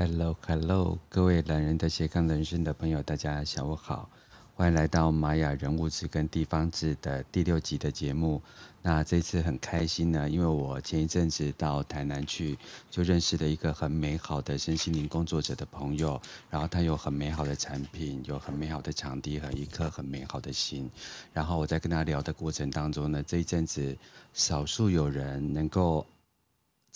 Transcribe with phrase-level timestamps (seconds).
[0.00, 4.08] Hello，Hello，各位懒人的斜杠人生的朋友，大家下午好，
[4.54, 8.40] 欢迎来到玛雅人物志跟地方志的第六集的节目。
[8.80, 12.56] 那这次很开心呢，因为我前一阵子到台南去，
[12.88, 20.88] 就认识了一个很美好的身心灵工作者的朋友，然后他有很美好的产品，有很美好的场地和一颗很美好的心。
[21.32, 23.98] 然后我在跟他聊的过程当中呢，这一阵子
[24.32, 26.06] 少数有人能够。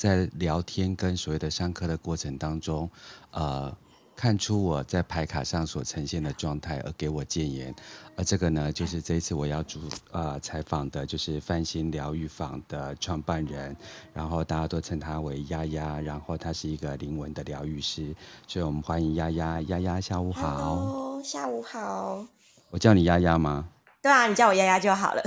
[0.03, 2.90] 在聊天跟所谓的上课的过程当中，
[3.31, 3.72] 呃，
[4.17, 7.72] 看出我在牌卡上所呈现的状态，而给我建言。
[8.17, 9.79] 而这个呢，就是这一次我要主
[10.11, 13.77] 呃采访的，就是泛心疗愈坊的创办人，
[14.13, 18.13] 然后大家都称他为丫丫，然后他是一个灵魂的疗愈师，
[18.49, 19.61] 所以我们欢迎丫丫。
[19.61, 20.57] 丫丫，下午好。
[20.57, 22.27] Hello，下午好。
[22.71, 23.69] 我叫你丫丫吗？
[24.03, 25.22] 对啊，你叫我丫丫就好了。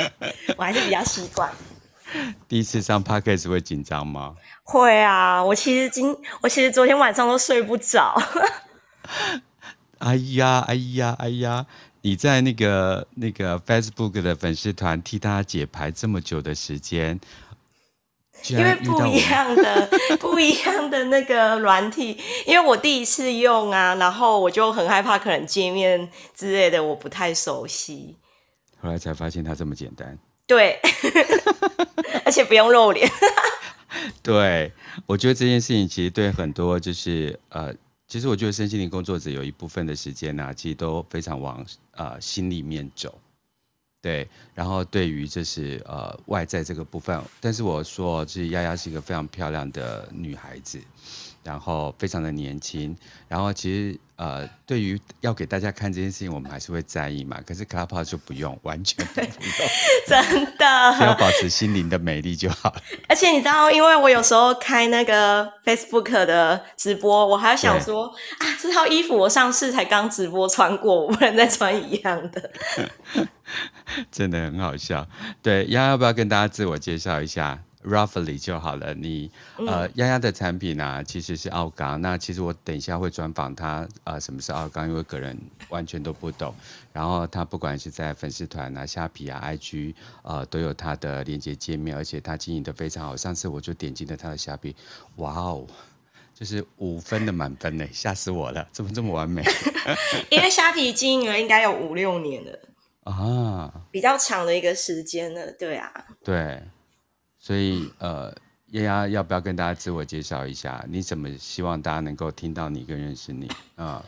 [0.56, 1.52] 我还是比较习惯。
[2.48, 4.34] 第一次上 Podcast 会紧张吗？
[4.62, 8.14] 会啊，我其实今我其实昨天晚上都睡不着。
[9.98, 11.66] 哎呀哎呀哎呀！
[12.02, 17.18] 你在那个那个 Facebook 的粉丝团替大家解牌这么久的时间，
[18.48, 19.88] 因为不一样的
[20.20, 28.16] 不一样的那个软体，因为我第一次用啊，然后我就很害怕，可能界面之类的我不太熟悉。
[28.82, 30.18] 后来才发现它这么简单。
[30.46, 30.78] 对，
[32.24, 33.08] 而且不用露脸。
[34.22, 34.72] 对，
[35.06, 37.74] 我觉得这件事情其实对很多就是呃，
[38.06, 43.18] 其实我觉得身心灵工作者有一部分的时间呢、其实都非常往呃心里面走。
[44.02, 50.78] 对，然后对于就是呃外在这个部分，但是我说，其实丫丫是一个非常漂亮的女孩子。
[51.44, 52.96] 然后非常的年轻，
[53.28, 57.38] 然后其实呃，对于要给大家看这件事情，我们还是会在意嘛。
[57.46, 59.30] 可是 Clubhouse 就不用，完全不用，
[60.08, 62.82] 真的，只要保持心灵的美丽就好了。
[63.08, 68.06] 而且你知道，因为我有时候开那个 Facebook 的直播，我还想说
[68.38, 72.50] 啊，这套衣服我上次才刚直播穿过，我不能再穿一样的。
[74.10, 75.06] 真的很好笑。
[75.42, 78.94] 对，丫要不要跟大家自我介绍一下？Roughly 就好了。
[78.94, 82.00] 你呃，丫丫的产品呢、啊，其实是奥刚。
[82.00, 84.88] 那其实我等一下会专访他，呃，什么是奥刚？
[84.88, 86.54] 因为个人完全都不懂。
[86.92, 93.16] 然后他不管是在粉丝团啊、虾皮啊、IG，呃，都有他的连接界面，而且他经营的非常好。
[93.16, 94.74] 上次我就点进了他的虾皮，
[95.16, 95.66] 哇哦，
[96.34, 98.66] 就是五分的满分呢， 吓死我了！
[98.72, 99.42] 怎么这么完美？
[100.30, 102.58] 因为虾皮经营了应该有五六年了
[103.04, 105.92] 啊，比较长的一个时间了，对啊，
[106.24, 106.62] 对。
[107.44, 108.34] 所以，呃，
[108.68, 110.82] 丫丫要不要跟大家自我介绍一下？
[110.88, 114.02] 你怎么希望大家能够听到你跟认识你啊？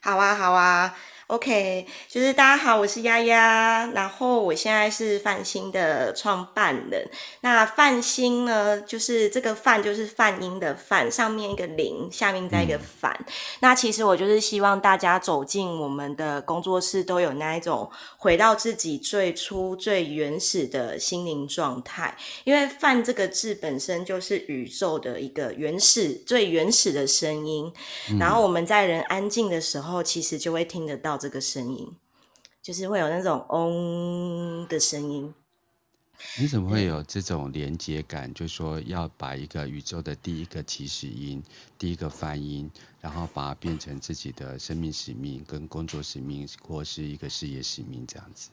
[0.00, 0.94] 好啊，好啊。
[1.28, 7.06] OK，就是大家好，我是丫丫，然后我现在是范心的创办人。
[7.42, 13.14] 那范心呢，就是这个范就是泛音的泛，上面一个零，下面再一个反。
[13.18, 13.32] 嗯。
[13.60, 22.16] 那其实我就是希望大家走进我们的工作室，都有那一种回到自己最初最原始的心灵状态。
[22.44, 27.70] 因为泛这个字本身就是宇宙的一个原始、最原始的声音。
[28.10, 28.18] 嗯。
[28.18, 31.17] 然后我们在人安静的时候，其实就会听得到。
[31.18, 31.94] 这个声音
[32.62, 35.34] 就是会有那种嗡的声音。
[36.36, 38.34] 你怎么会有这种连接感？
[38.34, 41.40] 就是说要把一个宇宙的第一个起始音、
[41.78, 42.68] 第一个泛音，
[43.00, 48.50] 然后把它变成自己的生命使命、跟工作使命，或是一个事业使命这样子。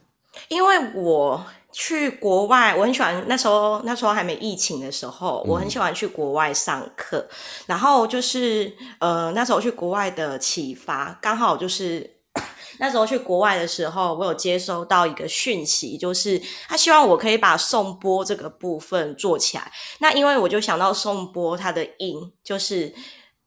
[0.48, 7.26] 因为我去国外，我很喜欢那时候，那时候还没疫情的时候，我很喜欢去国外上课。
[7.28, 12.15] 嗯、然后就是呃，那时候去国外的启发，刚好就是。
[12.78, 19.72] 那时候去国外的时候，我有接收到一个讯息，就是他希望我可以把颂钵这个部分做起来。
[19.98, 22.94] 那因为我就想到颂钵它的音就是。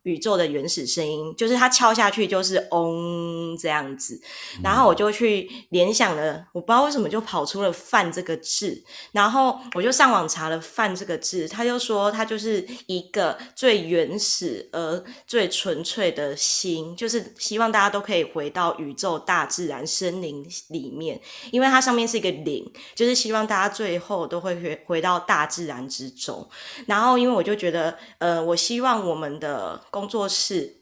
[0.03, 4.19] 宇宙的原始声音，就是它敲下去就是嗡这样子，
[4.63, 21.19] 然后我就去联想了，我不知道为什么就跑出了“饭”这个字，然后我就上网查了“饭”这个字，他就说它就是一个最原始而最纯粹的心，就是希望大家都可以回到宇宙、大自然、森林里面，
[21.51, 22.65] 因为它上面是一个零，
[22.95, 26.50] 就是希望大家最后都会回回到大自然之中。
[26.88, 29.83] 然后，因为我就觉得，呃，我希望我们的。
[29.91, 30.77] 工作室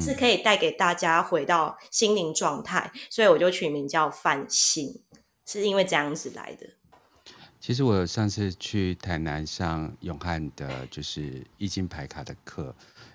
[0.00, 5.02] 是可以带给大家回到心灵状态，嗯，所以我就取名叫泛心，
[5.44, 6.66] 是因为这样子来的。
[7.58, 12.72] 其实我上次去台南上永汉的，就是易经牌卡的课，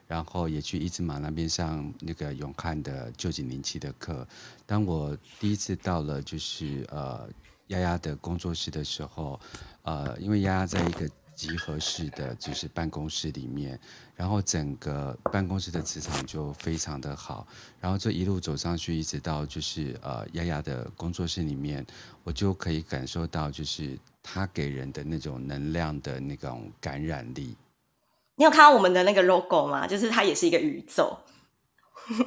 [0.07, 4.27] 然后也去一字马那边上那个永汉的旧景灵气的课。
[4.65, 7.29] 当我第一次到了就是呃
[7.67, 9.39] 丫丫的工作室的时候，
[9.83, 11.09] 呃，因为丫丫在一个。
[11.41, 13.79] 集合式的就是办公室里面，
[14.15, 17.47] 然后整个办公室的磁场就非常的好，
[17.79, 21.83] 然后这一路走上去，一直到就是呃丫丫的工作室里面，
[22.23, 27.57] 我就可以感受到就是他给人的那种能量的那种感染力。
[28.35, 29.87] 你有看到我们的那个 logo 吗？
[29.87, 31.17] 就是它也是一个宇宙。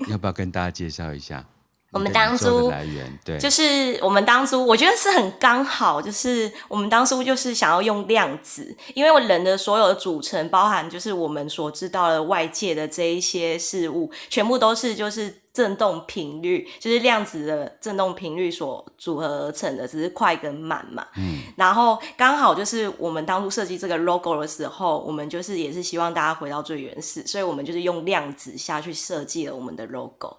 [0.08, 1.46] 要不要跟大家介绍一下？
[1.94, 21.06] 我们当初来源对，就是我们当初，我觉得是很刚好，就是我们当初就是想要用量子，因为我人的所有的组成，包含就是我们所知道的外界的这一些事物，全部都是就是振动频率，就是量子的振动频率所组合而成的，只是快跟慢嘛。
[21.16, 30.36] 嗯，然后刚好就是我们当初设计这个 logo 的时候，我们就是也是希望大家回到最原始，所以我们就是用量子下去设计了我们的 logo。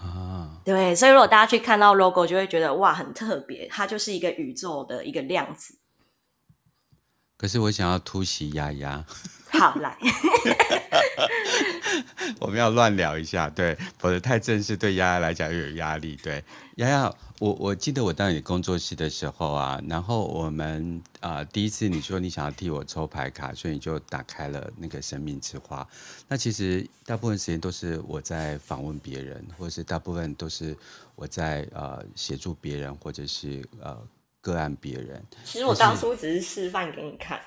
[0.00, 5.74] 啊，对，所以如果大家去看到 logo，就会觉得哇，很特别，它就是一个宇宙的一个量子。
[7.36, 9.04] 可是我想要突袭丫丫，
[9.52, 9.96] 好来，
[12.40, 16.42] 我们要乱聊一下，对，否则太正式，对丫丫来讲又有压力，对，
[16.76, 17.14] 丫丫。
[17.40, 25.88] 我我记得我到你工作室的时候啊，然后我们啊、呃、第一次你说你想要替我抽牌卡，所以你就打开了那个生命之花。
[26.28, 30.76] 那其实大部分时间都是我在访问别人，或者是大部分都是
[31.14, 33.96] 我在呃协助别人，或者是呃
[34.42, 35.24] 个案别人。
[35.42, 37.40] 其实我当初只是示范给你看。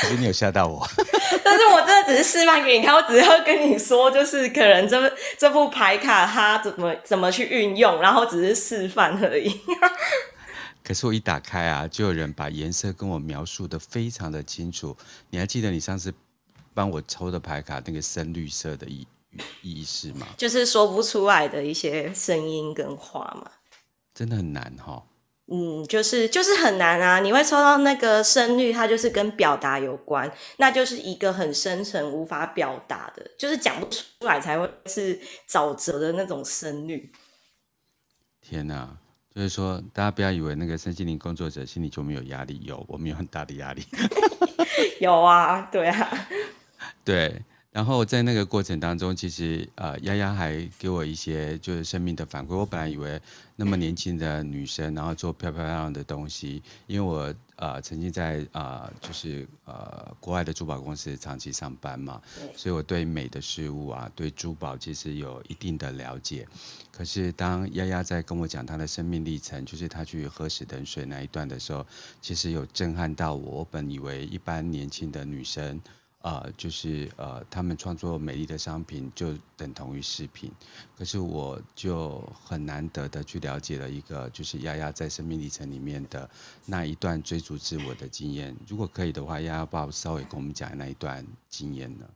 [0.00, 0.88] 可是你有吓到我，
[1.44, 1.82] 但是我
[2.12, 9.60] 只是示范给你看，我只是要跟你说，就是可能这这副牌卡它怎么怎么去运用，然后只是示范而已。
[10.84, 14.94] 可是我一打开啊，就有人把颜色跟我描述的非常的清楚。
[15.30, 16.12] 你还记得你上次
[16.74, 19.06] 帮我抽的牌卡那个深绿色的意
[19.62, 20.26] 意思吗？
[20.36, 23.50] 就是说不出来的一些声音跟话嘛。
[24.12, 25.02] 真的很难哈。
[25.54, 27.20] 嗯，就是就是很难啊！
[27.20, 37.12] 你会抽到那个声律，它就是跟表达有关，那就是一个很深层无法表达的，就是讲不出来才会是沼泽的那种声律。
[38.40, 38.96] 天哪！
[39.34, 43.82] 就是说，大家不要以为那个身心灵工作者心里就没有压力，有，我们有很大的压力。
[45.00, 46.28] 有啊，对啊，
[47.04, 47.42] 对。
[47.72, 52.54] 然后在那个过程当中，其实呃，丫丫还给我一些就是生命的反馈。
[52.54, 53.18] 我本来以为
[53.56, 62.20] 那么年轻的女生，然后做漂漂亮亮的东西，因为我呃曾经在啊、呃、就是呃国外的珠宝公司长期上班嘛，
[62.54, 66.46] 所以我对美的事物啊，对珠宝其实有一定的了解。
[66.90, 71.86] 可是当丫丫在跟我讲她的生命历程，就是她去喝死等水那一段的时候，
[72.20, 73.60] 其实有震撼到我。
[73.60, 75.80] 我本以为一般年轻的女生。
[76.22, 80.52] 呃，就是呃，他们创作美丽的商品就等同于饰品，
[80.96, 86.30] 可是我就很难得的去了解了一个，就是丫丫在生命历程里面的
[86.64, 88.56] 那一段追逐自我的经验。
[88.68, 92.06] 如果可以的话，丫丫爸稍微跟我们讲那一段经验呢？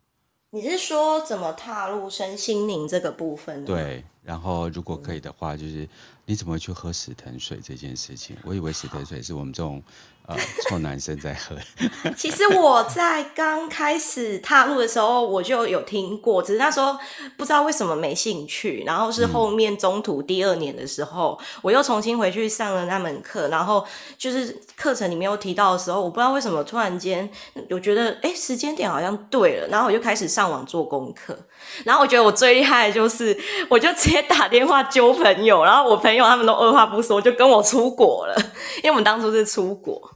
[0.50, 3.64] 你是说怎么踏入身心灵这个部分？
[3.64, 5.86] 对，然后如果可以的话，就是
[6.24, 8.36] 你怎么去喝死藤水这件事情？
[8.44, 9.82] 我以为死藤水是我们这种。
[10.26, 10.36] 呃，
[10.68, 11.54] 臭男生在喝。
[12.16, 16.96] 其实我在刚开始踏入的时候，我就有听过，只是那时候
[17.36, 18.82] 不知道为什么没兴趣。
[18.84, 23.46] 然后是后面中途第二年的时候，我又重新回去上了那门课。
[23.48, 23.86] 然后
[24.18, 27.28] 就是课程里面有提到的时候，我不知道为什么突然间
[27.70, 29.68] 我觉得，哎，时间点好像对了。
[29.68, 31.38] 然后我就开始上网做功课。
[31.84, 33.36] 然后我觉得我最厉害的就是，
[33.68, 38.34] 我就直接打电话揪朋友，然后我朋友他们都二话不说就跟我出国了，
[38.78, 40.15] 因为我们当初是出国。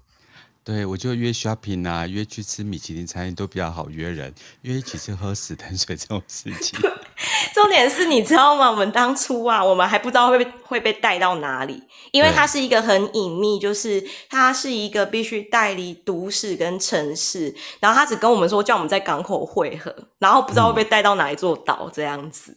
[0.63, 6.79] 对，我就约 shopping 啊，约去吃米其林餐厅都比较好约人，约一起去喝死藤水这种事情。
[7.55, 8.71] 重点是你知道吗？
[8.71, 22.57] 我们当初啊，我们还不知道会被会被带到哪里，因为它是一个很隐秘，就是它是一个必须带离都市跟城市，然后他只跟我们说叫我们在港口汇合，然后不知道会被带到哪一座岛这样子。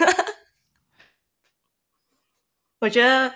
[0.00, 0.24] 嗯、
[2.80, 3.32] 我觉得。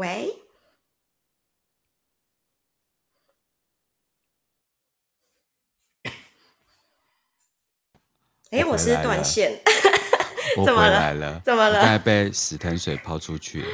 [0.00, 0.34] 喂，
[8.50, 9.60] 哎，我是断线，
[10.64, 11.42] 怎么了？
[11.44, 11.80] 怎么了？
[11.80, 13.68] 刚才被死藤水抛出去了，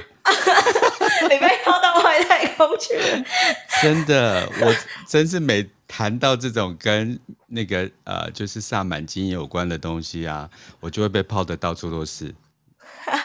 [1.30, 3.24] 你被抛到外太空去了。
[3.80, 4.74] 真的，我
[5.06, 7.16] 真是每谈到这种跟
[7.46, 12.34] 那个呃，就是萨满经有关的东西啊，我就会被泡的到处都是。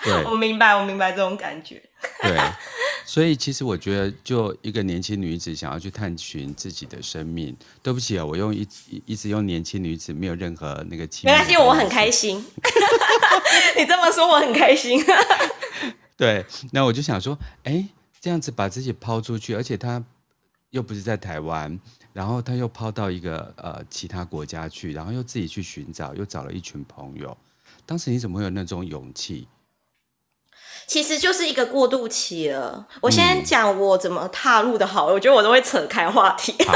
[0.03, 1.81] 对，我明白，我明白这种感觉。
[2.21, 2.37] 对。
[3.05, 8.67] 所以其实我觉得，就一个年轻女子想要去探寻自己的生命，对不起啊，我用一
[9.05, 11.07] 一直用年轻女子，没有任何那个。
[11.23, 12.37] 没关系，我很开心。
[13.77, 15.03] 你这么说，我很开心。
[16.15, 17.87] 对，那我就想说，哎，
[18.19, 20.03] 这样子把自己抛出去，而且他
[20.69, 21.79] 又不是在台湾，
[22.13, 27.35] 然后他又抛到一个呃其他国家去，然后又自己去寻找，又找了一群朋友。
[27.85, 29.47] 当时你怎么会有那种勇气？
[30.87, 32.85] 其实就是一个过渡期了。
[33.01, 36.55] 我先讲我怎么踏入的，好了，我觉得我都会扯开话题。
[36.65, 36.73] 好，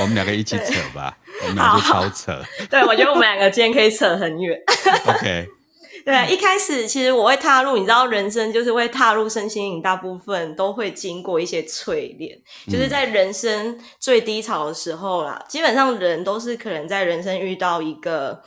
[0.00, 2.42] 我们两个一起扯吧， 我们两个超扯。
[2.70, 4.58] 对，我觉得我们两个今天可以扯很远。
[5.06, 5.46] OK。
[6.04, 12.38] 对，一开始其实我会踏入，你知道，人生就是会踏入身心灵，大部分都会经过一些淬炼，
[12.70, 15.42] 就是在人生最低潮的时候啦。
[15.48, 18.38] 基本上人都是可能在人生遇到一个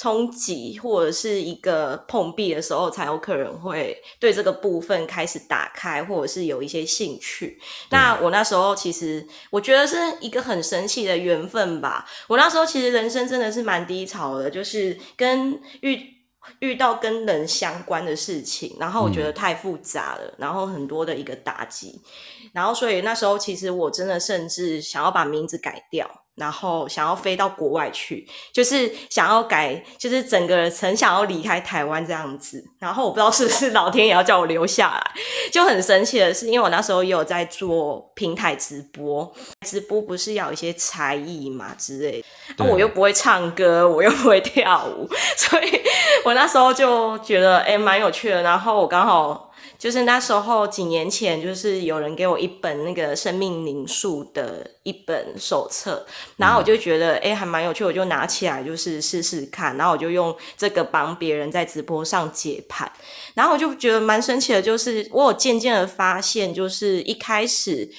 [0.00, 7.60] 冲击或者是一个碰壁的时候，才有可能会对这个部分开始打开，或者是有一些兴趣。
[7.90, 12.08] 那我那时候其实我觉得是一个很神奇的缘分吧。
[12.28, 16.16] 我那时候其实人生真的是蛮低潮的，就是跟遇。
[16.60, 22.00] 遇到跟人相关的事情，然后我觉得太复杂了，嗯、然后很多的一个打击，
[22.52, 26.19] 然后所以那时候其实我真的甚至想要把名字改掉。
[26.36, 32.64] 然后想要飞到国外去，就是想要改，就是整个人很想要离开台湾这样子。
[32.78, 35.12] 然后我不知道是不是老天也要叫我留下来，
[35.52, 39.30] 就很神奇的是，因为我那时候也有在做平台直播，
[39.66, 42.24] 直播不是要有一些才艺嘛之类
[42.58, 45.06] 我又不会唱歌，我又不会跳舞，
[45.36, 45.82] 所以
[46.24, 48.40] 我那时候就觉得诶蛮有趣的。
[48.42, 49.49] 然后我刚好。
[49.80, 56.06] 就是那时候几年前，就是有人给我一本那个生命灵数的一本手册，
[56.36, 62.92] 然后我就觉得哎、欸、还蛮有趣，我就拿起来就是试试看，然后我就用这个帮别人在直播上解盘，
[63.32, 67.90] 然后我就觉得蛮神奇的，就是我有渐渐的发现，就是一开始。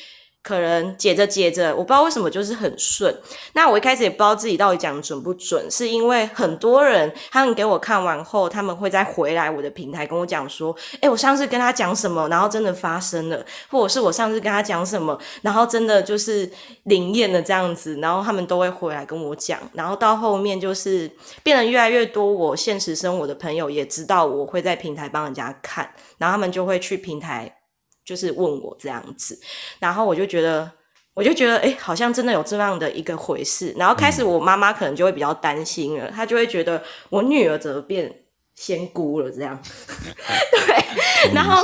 [0.44, 3.16] 可能解着解着，我不知道为什么就是很顺。
[3.54, 16.50] 那我一开始也不知道自己到底讲准不准，是因为很多人他们给我看完后，他们会再回来我的平台跟我讲说：“哎，我上次跟他讲什么，然后真的发生了，或者是我上次跟他讲什么，然后真的就是
[16.84, 19.60] 灵验了这样子。”然后他们都会回来跟我讲。
[19.74, 21.10] 然后到后面就是
[21.44, 27.61] 变得越来越多，我现实生活的朋友也知道我会在平台帮人家看，然后他们就会去平台。
[28.06, 29.40] 就是问我这样子，
[29.80, 30.70] 然后我就觉得，
[31.14, 33.74] 我就觉得，哎、欸，好像真的有这样的一个回事。
[33.78, 38.24] 然后开始，我妈妈可能就会比较担心了，她就会觉得我女儿怎么变
[38.56, 39.62] 仙姑了这样。
[40.52, 41.64] 对， 然后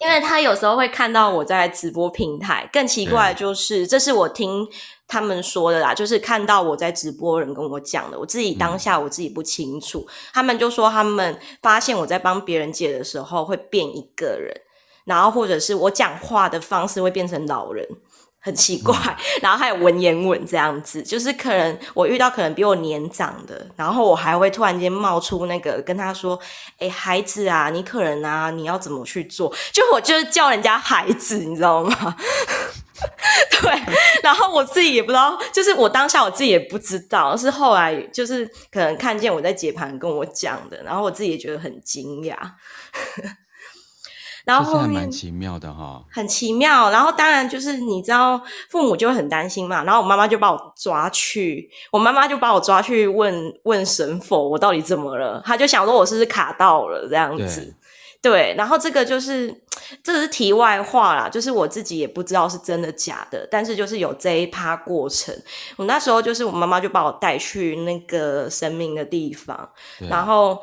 [0.00, 4.66] 因为她有时候会看到我在直播平台，更奇怪的就是，这是我听
[5.06, 10.04] 他们说的啦，就是看到我在直播人跟我讲的，我自己当下我自己不清楚。
[10.08, 14.54] 嗯、他们就说他们发现我在帮别人解的时候会变一个人。
[15.08, 17.84] 然后或者是我讲话的方式会变成老人，
[18.38, 18.94] 很奇怪。
[18.94, 26.38] 嗯、 然后还有文言文这样子，就是可能我遇到可能比我年长的，然后我还会突然间冒出那个跟他说
[26.78, 32.16] ：“哎，孩子啊，你可能啊，你要怎么去做？” 就我就是叫人家孩子，你知道吗？
[33.62, 33.72] 对。
[34.22, 42.36] 然后我自己也不知道，就是我当下我自己也不知道，是后来就是可能看见我在解盘跟我讲的，然后我自己也觉得很惊讶。
[44.48, 46.90] 然后后面蛮奇妙的哈，很奇妙。
[46.90, 48.40] 然后当然就是你知道，
[48.70, 49.84] 父母就会很担心嘛。
[49.84, 55.42] 然后我妈妈就把我抓去，我妈妈就把我抓去问问神佛，我到底怎么了？
[55.44, 57.74] 她就想说我是不是卡到了这样子。
[58.20, 59.54] 对，然后这个就是
[60.02, 65.34] 这个是题外话啦，就是我自己也不知道是真的假的，但是就是有这一趴过程。
[65.76, 69.70] 我那时候就是我妈妈就把我带去那个神明的地方，
[70.10, 70.62] 然后。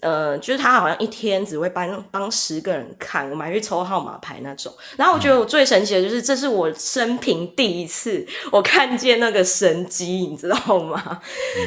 [0.00, 4.74] 呃，就是他好像一天只会帮帮十个人看，我们还去抽号码牌那种。
[4.96, 11.20] 然后我觉得我最神奇的就是，这是我生平第一次我看见那个神机，你知道吗？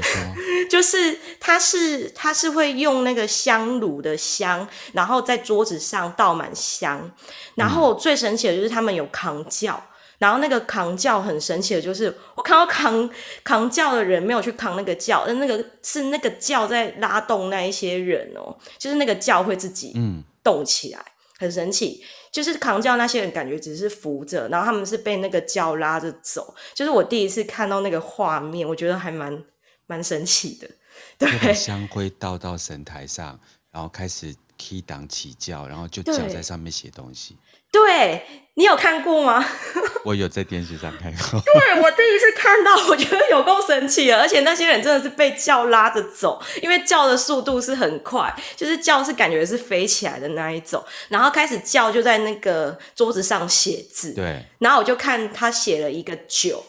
[0.70, 7.12] 就是他是他是会用那个香炉的香，然后在桌子上倒满香。
[7.54, 9.80] 然后最神奇的就是他们有扛轿。
[10.18, 13.10] 然后那个扛轿很神奇的，就是我看到扛
[13.44, 22.04] 扛轿的人没有去扛那个轿，那那个是那个轿在拉动那一些人哦，就是那个轿会自己嗯动起来，嗯、很神奇。
[22.32, 26.54] 就是扛轿那些人感觉只是扶着，然后他们是被那个轿拉着走。
[26.76, 29.44] 就是我第一次看到那个画面，我觉得还蛮
[29.88, 30.70] 蛮神奇的。
[31.18, 33.40] 对，那个香灰倒到神台上，
[33.72, 37.38] 然后开始 key 档起轿，然后就脚在上面写东西。
[37.72, 38.26] 对，
[38.56, 39.46] 你有看过吗？
[40.04, 41.40] 我有在电视上看过。
[41.40, 50.84] 对，我第一次看到，我觉得有够神奇的，而且那些人真的是被叫拉着走，因为叫的速度是很快，就是叫是感觉是飞起来的那一种。
[51.10, 54.44] 然后开始叫就在那个桌子上写字，对。
[54.58, 56.66] 然后我就看他写了一个九，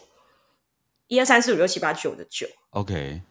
[1.07, 2.47] 一二三四五六七八九的九。
[2.69, 3.21] OK。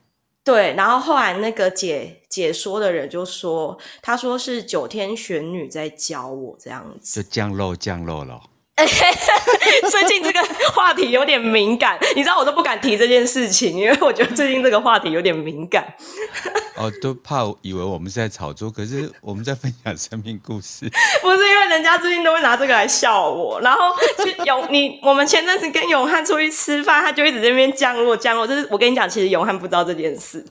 [0.42, 8.40] 对，然后后来那个解解说的人就说，他说是九天玄女在教我这样子，就降落降落了。
[9.90, 10.42] 最近这个
[10.74, 15.84] 话题有点敏感，你知道我都不敢提这件事情， 因为我觉得最近这个话题有点敏感。
[16.76, 20.88] 哦，都怕以为我们是在炒作，可是我们在分享生命故事。
[21.20, 23.80] 不是因为人家最近都会拿这个来笑我，然后
[24.24, 28.46] 去永你我们前阵子跟永汉出去吃饭，他就一直在那边降落降落。
[28.46, 30.42] 就是我跟你讲，其实永汉不知道这件事，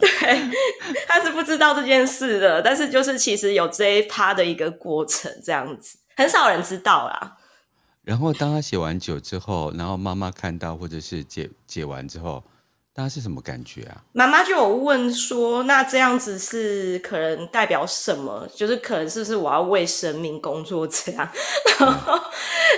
[0.00, 0.08] 对，
[1.06, 2.62] 他是不知道这件事的。
[2.62, 5.98] 但是就是其实有这一趴的一个过程，这样子。
[6.16, 7.36] 很少人知道啦。
[8.02, 12.42] 然后当他写完酒之后，然后妈妈看到或者是解解完之后，
[12.92, 14.02] 大家是什么感觉啊？
[14.12, 18.48] 妈妈就有问说：“那这样子是可能代表什么？
[18.54, 21.28] 就是可能是不是我要为神明工作这样？”
[21.78, 22.20] 然后，嗯、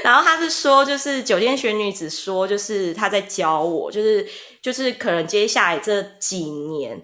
[0.05, 4.29] 然后他是说，就是酒店玄女子说，就是他在教我，就是
[4.61, 7.01] 就是可能接下来这几年。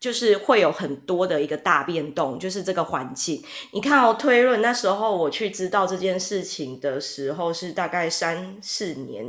[0.00, 3.44] 就是会有很多的一个大变动，就是这个环境。
[3.72, 9.26] 你看哦，推论那时候我去知道这件事情的时候是大概三四年，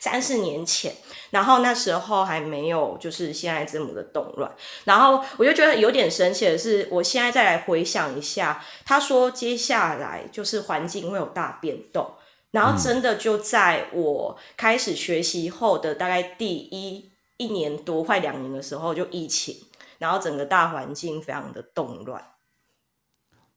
[0.00, 0.94] 三四年前，
[1.28, 4.50] 然后那时候还没有就是现在这么的动乱。
[4.84, 12.10] 然后我就觉得有点神奇的是，我现在再来回想一下，他说接下来就是环境会有大变动，
[12.52, 19.67] 然后真的就在我开始学习后的大概第一一年多快两年的时候，就疫情。
[19.98, 22.24] 然后整个大环境非常的动乱，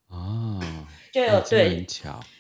[0.10, 0.60] 哦，
[1.14, 1.86] 就有对，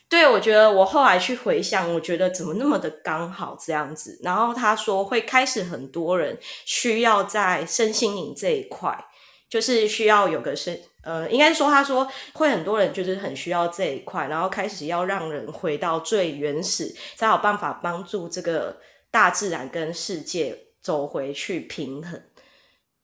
[0.10, 4.20] 对，我觉得我后来去回想，我觉得怎么那么的刚好这样子。
[4.24, 9.06] 然后他说会开始很多人需要在身心灵这一块，
[9.48, 22.22] 就是需要有个身，呃，应该说他说会很多人就是很需要这一块，然后开始要让人回到最原始，才有办法帮助这个大自然跟世界走回去平衡。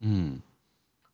[0.02, 0.42] 嗯。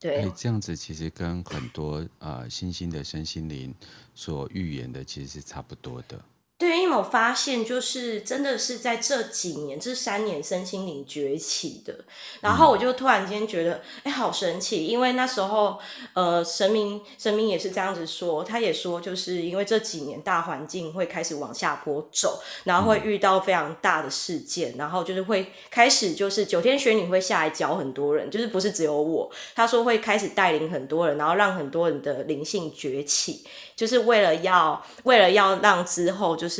[0.03, 3.73] 对，这样子其实跟很多呃新兴的身心灵
[4.13, 6.21] 所预言的其实是差不多的。
[6.63, 11.93] 对，因为我发现就是真的是在这几年、这三年身心灵崛起的，
[12.39, 14.87] 然后我就突然间觉得，哎、嗯，好神奇！
[14.87, 15.77] 因为那时候，
[16.13, 33.43] 呃，神明神明也是这样子说，他也说，就是因为这几年大环境会开始往下坡走，然后会遇到非常大的事件，嗯、然后就是会开始就是九天玄女会下来教很多人，就是不是只有我，他说会开始带领很多人，然后让很多人的灵性崛起。
[33.75, 36.52] 就是为了要，为了要让之后就是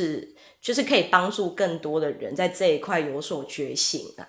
[0.60, 4.26] 就是可以帮助更多的人在这一块有所觉醒啊，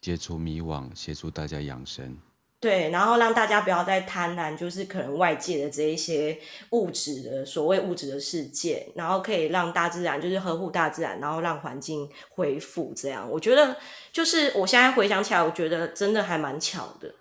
[0.00, 2.16] 解除迷惘，协助大家养生。
[2.60, 6.38] 对，然后让大家不要再贪婪，就是可能外界的这一些
[6.70, 12.94] 物质的所谓物质的世界，然后可以让大自然就是呵护大自然，然后让环境恢复。
[12.96, 13.76] 这样，我觉得
[14.10, 17.14] 就是我现在回想起来，我觉得真的还蛮巧的。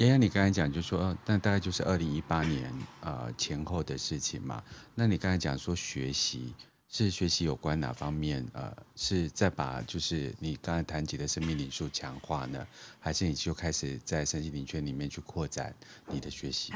[0.00, 4.62] 妍妍，你刚才讲就说，那大概就是二零一八年呃前后的事情嘛。
[4.94, 6.54] 那你刚才讲说学习
[6.88, 8.42] 是学习有关哪方面？
[8.54, 12.66] 呃，是在把就是你刚才谈及的生命灵数强化呢，
[12.98, 15.74] 还是你就开始在身心灵圈里面去扩展
[16.06, 16.72] 你的学习？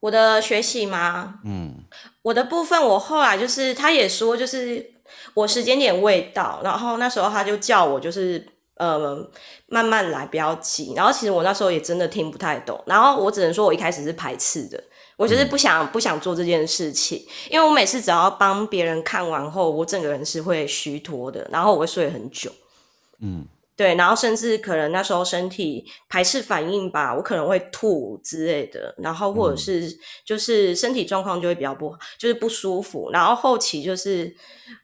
[0.00, 1.38] 我的学习吗？
[1.44, 1.84] 嗯，
[2.22, 4.94] 我的部分，我后来就是他也说，就是
[5.34, 8.44] 我时间点未到，然后那时候他就叫我就是。
[8.80, 9.30] 呃，
[9.66, 10.94] 慢慢来，不要急。
[10.96, 12.82] 然后其实我那时候也真的听不太懂。
[12.86, 14.82] 然后我只能说，我一开始是排斥的，
[15.18, 22.50] 我就是不想、嗯、不想做这件事情，因为我每次只要帮别人看完后，我整个人是会虚脱的，然后我会睡很久。
[23.20, 33.10] 嗯，对，然后甚至可能那时候身体排斥反应吧，我可能会吐之类的，然后或者是就是身体状况就会比较不好，就是不舒服。
[33.12, 34.34] 然后后期就是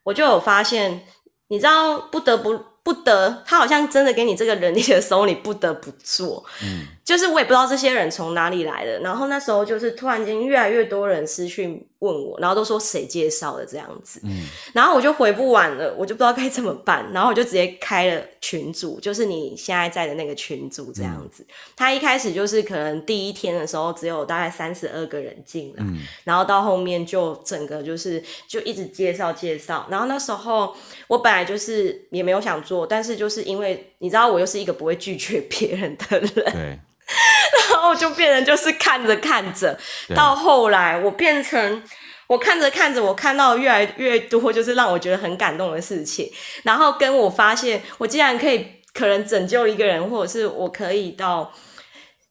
[0.04, 1.02] 我就有发现，
[1.48, 2.75] 你知道，不得不。
[2.87, 6.44] 不得，他好像真的给你这个人力的时候，你不得不做。
[6.62, 9.01] 嗯，就是我也不知道这些人从哪里来的。
[9.01, 14.21] 然后那时候就是突然间越来越多人私讯问我，然后都说谁介绍的这样子。
[14.25, 17.11] 嗯，然后我就回不完了，我就不知道该怎么办。
[17.12, 21.45] 然后我就直接开了群组，就是你现在在的那个群组这样子。
[21.49, 29.87] 嗯，他一开始就是可能第一天的时候只有大概三十二个人进来，嗯，然后到后面就整个就是就一直介绍介绍。
[29.88, 30.75] 然后那时候
[31.07, 32.87] 我本来就是也没有想做。
[32.88, 36.79] 但是就是因为你知道我又是一个不会拒绝别人的人，对，
[37.71, 39.79] 然后就变成就是看着看着，
[40.14, 41.83] 到后来我变成
[42.27, 46.29] 我看着看着，我看到越来越多就是让我觉得很感动的事情，
[46.64, 51.53] 然后跟我发现我竟然可以可能拯救一个人，或者是我可以到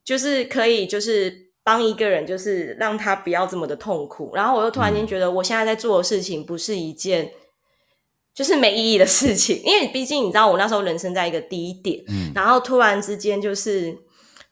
[0.03, 1.33] 就是可以就是
[1.63, 7.31] 帮一个人，就是让他不要这么的痛苦，然后我又突然间觉得我现在在做的事情不是一件。
[8.33, 13.97] 就是没意义的事情，因为毕竟你知道，我那时候人生在一个低点，嗯，然后突然之间就是。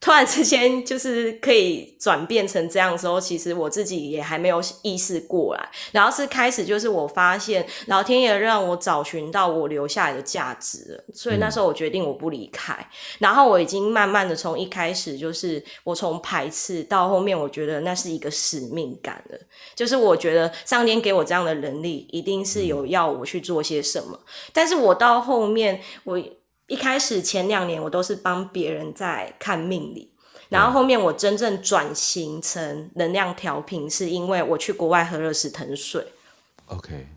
[0.04, 5.70] 突然之间，就是可以转变成这样的时候，其实我自己也还没有意识过来。
[5.94, 12.78] 然后是开始，就是我发现老天爷让我找寻到我留下来的价值，所以那时候我决定我不离开。
[13.20, 19.40] 然后我已经慢慢的从一开始就是我从排斥到后面，我觉得那是一个使命感了。
[19.74, 24.20] 就是我觉得上天给我这样的能力，一定是有要我去做些什么。
[24.52, 26.22] 但是我到后面我。
[26.68, 30.12] 一开始前两年我都是帮别人在看命理，
[30.50, 36.08] 然后后面我真正转型成能量调频，是因为我去国外喝了石藤水。
[36.68, 37.08] OK。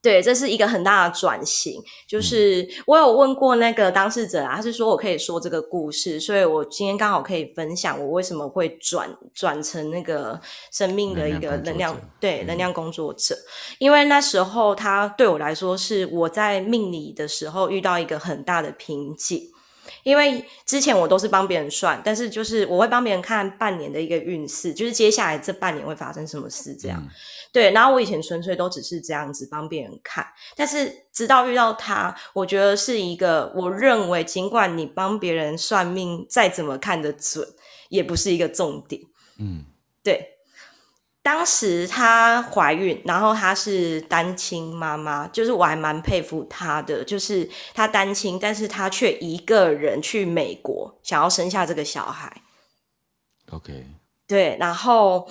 [0.00, 1.82] 对，这是一个很大的转型。
[2.06, 10.40] 就是我有问过那个当事者啊，他是说我可以说这个故事，所以我今天刚好可以分享我为什么会转转成那个
[10.72, 13.36] 生命的一个能量，能量对能量工作者。
[13.78, 19.42] 因为那时候他对我来说是我在命理的时候遇到一个很大的瓶颈。
[20.02, 27.02] 因为之前我都是帮别人算，但是就是我会帮别人看半年的一个运势，就是接下来这半年会发生什么事这样。
[27.02, 27.08] 嗯、
[27.52, 37.46] 对，然后我以前纯粹都只是这样子帮别人看，但是直到遇到他，我觉得是一个，我认为尽管你帮别人算命再怎么看得准，
[37.88, 39.02] 也不是一个重点。
[39.38, 39.64] 嗯，
[40.02, 40.34] 对。
[41.20, 52.40] 当时她怀孕，然后她是单亲妈妈，就是我还蛮佩服她的，就是她单亲，但是她却一个人去美国，想要生下这个小孩。
[53.50, 53.84] OK，
[54.26, 55.28] 对，然后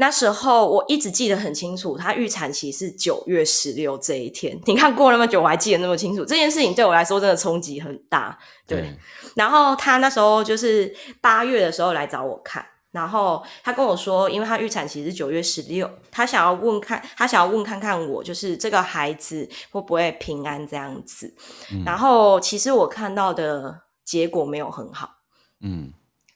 [0.00, 4.58] 那时候我一直记得很清楚，她预产期是九月十六这一天。
[4.66, 8.38] 你看过那么久，我还记得那么清楚，这件事情对我来说真的冲击很大。
[8.66, 8.96] 对，对，
[9.36, 12.64] 然后她那时候就是八月的时候来找我看。
[12.90, 21.32] 然后他跟我说，因为他预产期是九月十六，他想要问看，他想要问看看我，就是这个孩子会不会平安这样子。
[21.70, 25.10] 嗯、然后其实我看到的结果没有很好。
[25.60, 25.92] 嗯，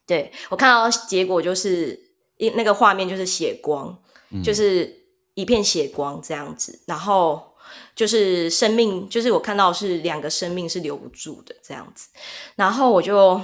[0.07, 1.99] 对，我看到结果就是
[2.43, 3.97] 一那个画面就是血光，
[4.31, 4.93] 嗯、就是
[5.35, 6.79] 一片血光这样子。
[6.87, 7.55] 然后
[7.95, 12.09] 就是生命，就是我看到是两个生命是留不住的这样子。
[12.57, 13.41] 然后我就。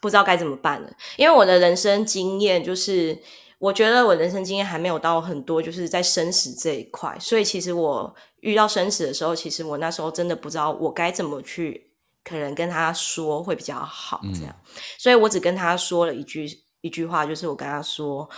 [0.00, 3.16] 不知道该怎么办了，因为我的人生经验就是，
[3.60, 11.92] 我觉得我人生经验还没有到很多，就是在生死这一块，所以其实我遇到生死的时候，其实我那时候真的不知道我该怎么去，
[12.24, 18.28] 可能跟他说会比较好，这样，嗯、所以我只跟他说了一句一句话，就是我跟他说，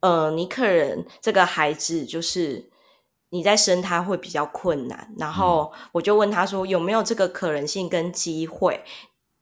[0.00, 2.70] 呃，尼克人这个孩子就是
[3.30, 8.84] 你在生他会比较困难，然后我就问他说有没有这个可能性跟机会。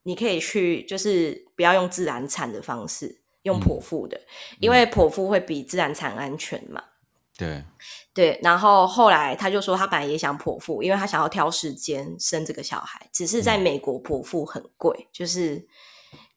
[0.05, 6.83] 你可以去，就是不要用自然产的方式，用剖腹的，嗯、因为剖腹会比自然产安全嘛。
[7.37, 7.63] 对
[8.15, 15.67] 对，然后后来他就说，他本来也想剖腹，因为他想要挑时间生这个小孩，只是在美国剖腹很贵，嗯、就是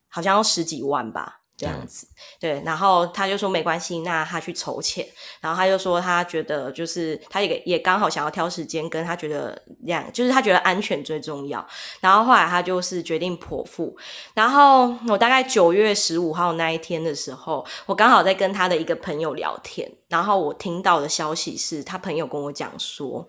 [0.09, 1.40] 好像要十几万吧。
[1.61, 2.07] 这样子，
[2.39, 5.05] 对，然后他就说没关系，那他去筹钱，
[5.39, 11.63] 然后他就说他觉得就是他也也刚好想要挑时间，跟他觉得两就是他觉得安全最重要，
[11.99, 13.95] 然后后来他就是决定剖腹，
[14.33, 23.27] 然后我大概九月十五号那一天的时候，我刚好在跟他的一个朋友聊天，然后我听到的消息是他朋友跟我讲说，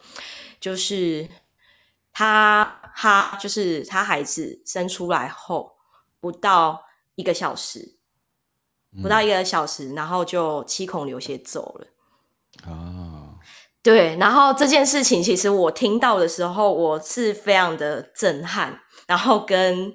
[0.58, 1.28] 就是
[2.14, 5.74] 他他就是他孩子生出来后
[6.18, 6.82] 不到
[7.16, 7.98] 一个小时。
[9.00, 11.86] 不到一个小时，然后就七孔流血走了。
[12.70, 13.38] 啊，
[13.82, 19.94] 对，然后这件事情其实我听到的时候，我是非常的震撼，然后跟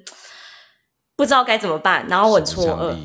[1.15, 2.95] 不知道该怎么办，然后我很错愕。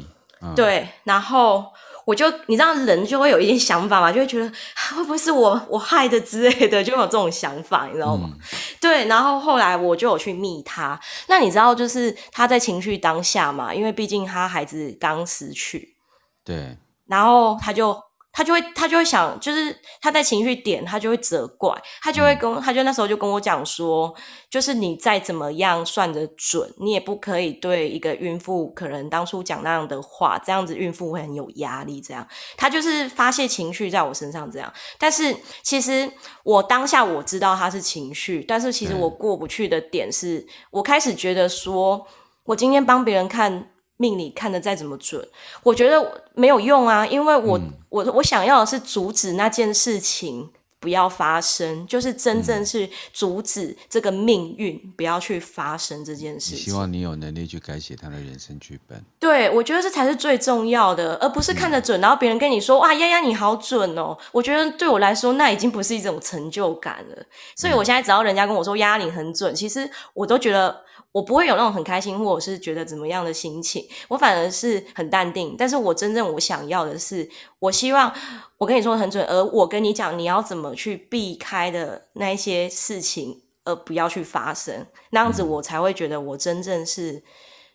[0.40, 1.71] 嗯、对，然后
[2.04, 4.50] 我就你知道，人就会有一些想法嘛，就会觉得
[4.96, 8.30] 会不会是我我害的之类的， 就有这种想法，你知道吗？
[8.32, 8.38] 嗯、
[8.80, 10.98] 对，然后后来我就有去密他。
[11.28, 15.96] 那你知道，就是他在情绪当下嘛，因为毕竟他孩子刚失去。
[16.44, 17.96] 对，然后他就
[18.32, 24.12] 他就会他就会想，就是他在情绪点，他就会责怪，他就会跟、嗯、他就那时候就跟我讲说，
[24.48, 32.00] 就是你再怎么样算得准，你也不可以对一个孕妇可能当初讲那样的话，这样子孕妇会很有压力。
[32.00, 34.72] 这样，他就是发泄情绪在我身上这样。
[34.98, 36.10] 但是其实
[36.42, 42.06] 我当下我知道他是情绪，但是其实我过不去的点是，嗯、我开始觉得说，
[42.44, 43.68] 我今天帮别人看。
[43.98, 45.24] 命理看得再怎么准，
[45.62, 50.50] 我觉得没有用啊，因为我、嗯、我我想要的是阻止那件事情
[50.80, 56.58] 不要发生，就是真正是阻止这个命运不要去发生这件事情。
[56.58, 59.00] 希望你有能力去改写他的人生剧本。
[59.20, 64.18] 对，我觉得这才是最重要的，而不是看得准，嗯、然后别人跟你说哇，丫丫你好准哦。
[64.32, 67.24] 我觉得对我来说，那已经不是一种成就感了。
[67.54, 70.82] 所以我现在只要人家跟我说丫丫你很准，其实我都觉得。
[71.12, 75.54] 我不会有那种很开心，或者是觉得怎么样的心情，我反而是很淡定。
[75.58, 78.12] 但是我真正我想要的是，我希望
[78.56, 87.22] 我跟你说的很准，而我跟你讲你要怎么去避开的那一些事情，而不要去发生，那样子我才会觉得我真正是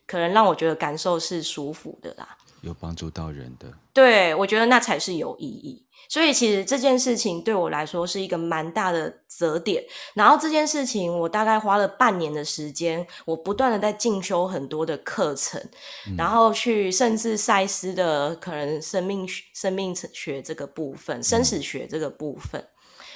[0.06, 2.37] 可能让我觉得感受是舒服的啦，
[2.68, 3.72] 有帮助到人的。
[3.92, 5.84] 对，我觉得那才是有意义。
[6.08, 15.60] 所以其实这件事情对我来说是一个蛮大的折点，然后这件事情我大概花了半年的时间，我不断的在进修很多的课程，
[16.06, 22.58] 嗯、然后去甚至赛斯的可能生命学、生命学这个部分、生死学这个部分，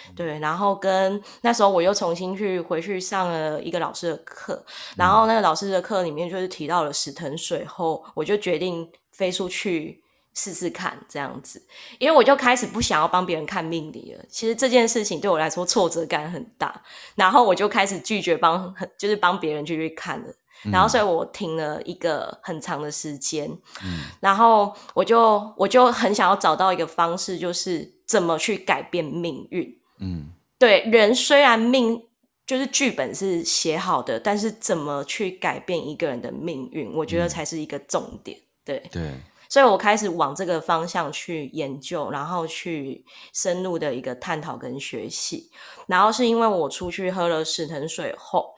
[0.09, 4.63] 嗯、对，然后跟那时候我又重新去回去上了一个老师的课，
[4.97, 10.01] 然后那个老师的课里面就是提到了死藤水后，我就决定飞出去。
[10.35, 11.63] 试试看这样子，
[11.99, 14.25] 因为我就开始不想要帮别人看命理了。
[14.31, 16.83] 其实这件事情对我来说挫折感很大，
[17.15, 20.29] 然后我就开始拒绝帮，就是帮别人去去看了。
[20.73, 23.47] 然后所以我停了一个很长的时间。
[23.85, 29.71] 嗯，然后我就我就很想要找到一个方式，就是怎么去改变命运。
[30.01, 32.03] 嗯，对，人虽然命
[32.47, 38.39] 就是剧本是写好的，但是怎么去改变一个人的命运，我觉得才是一个重点。
[38.65, 39.11] 对对。
[39.49, 45.51] 所以我开始往这个方向去研究，然后去深入的一个探讨跟学习。
[45.87, 48.55] 然后是因为我出去喝了死藤水后，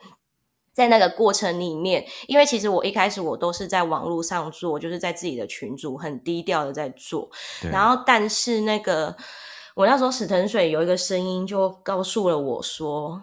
[0.71, 7.29] 在那个过程里面，因为其实我一开始我都是在网络上做，就是在自己的群组很低调的在做。
[7.69, 9.13] 然后，但是那个
[9.75, 13.21] 我那时候死藤水有一个声音就告诉了我说：“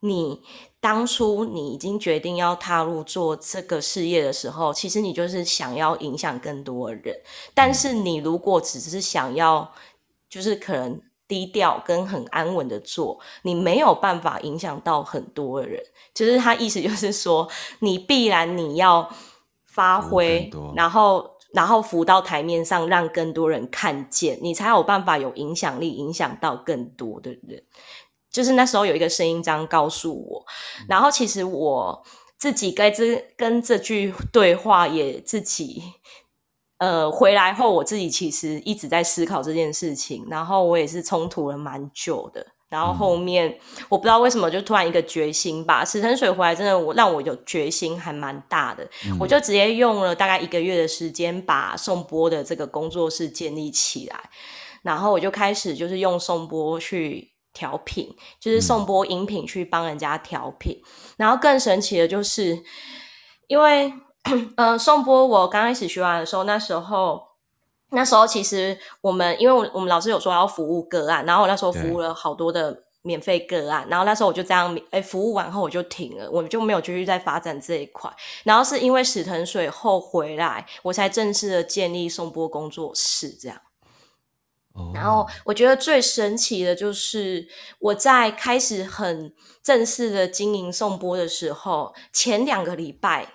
[0.00, 0.42] 你。”
[0.82, 7.14] 当初你已经决定要踏入做这个事业的时候，其实你就是想要影响更多的人。
[7.52, 9.70] 但是你如果只是想要，
[10.30, 15.82] 就是可能低调跟很安稳的做，你没有办法影响到很多的人。
[16.14, 17.46] 就是他意思就是 说，
[17.80, 19.06] 你必然你要
[19.66, 27.62] 发挥，然后然后浮到台面上，让更多人看见，你才有办法有影响力，影响到更多的人。
[28.32, 30.46] 就是那时候有一个声音这样告诉我，
[30.88, 32.02] 然后其实我
[32.38, 35.82] 自己跟这跟这句对话也自己，
[36.78, 48.88] 呃，回来后我自己其实一直在思考这件事情，然后我也是冲突了蛮久的，然后后面我不知道为什么就突然一个决心吧，死藤水回来真的我让我有决心还蛮大的，
[49.18, 54.30] 我就直接用了大概一个月的时间把颂钵的这个工作室建立起来，
[54.82, 57.29] 然后我就开始就是用颂钵去。
[57.52, 62.62] 调频就是送播音频去帮人家调频，嗯、然后更神奇的就是，
[63.48, 63.92] 因为
[64.56, 67.20] 呃送播我刚开始学完的时候，那时候
[67.90, 78.08] 那时候其实我们因为我我们老师有说要服务个案，然后我那时候服务了好多的免费个案，然后那时候我就这样哎服务完后我就停了，我就没有继续再发展这一块，
[78.44, 83.58] 然后是因为史藤水后回来，我才正式的建立颂钵工作室这样。
[84.94, 87.46] 然后我觉得最神奇的就是
[87.78, 93.26] 我在开始很正式的经营送播的时候，前两个礼拜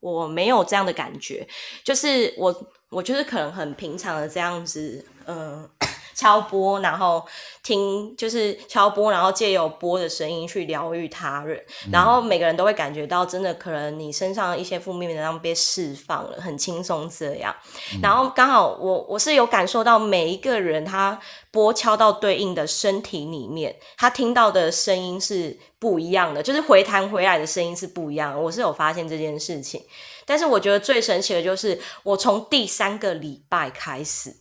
[0.00, 1.46] 我没有这样的感觉，
[1.84, 5.68] 就是我我就是可能很平常的这样子，嗯。
[6.16, 7.22] 敲波，然后
[7.62, 17.54] 听，就是敲波，然后借由波的声音去疗愈他人，嗯、然后每个人都会感觉到，真的可能你身上一些负面能量被释放了，很轻松这样。
[17.92, 28.40] 嗯、然后刚好我我是有感受到每一个人他波敲到对应的身体里面，他听到的声音是不一样的，就是回弹回来的声音是不一样的。
[28.40, 29.84] 我是有发现这件事情，
[30.24, 34.34] 但是我觉得最神奇的就是我从第三个礼拜开始。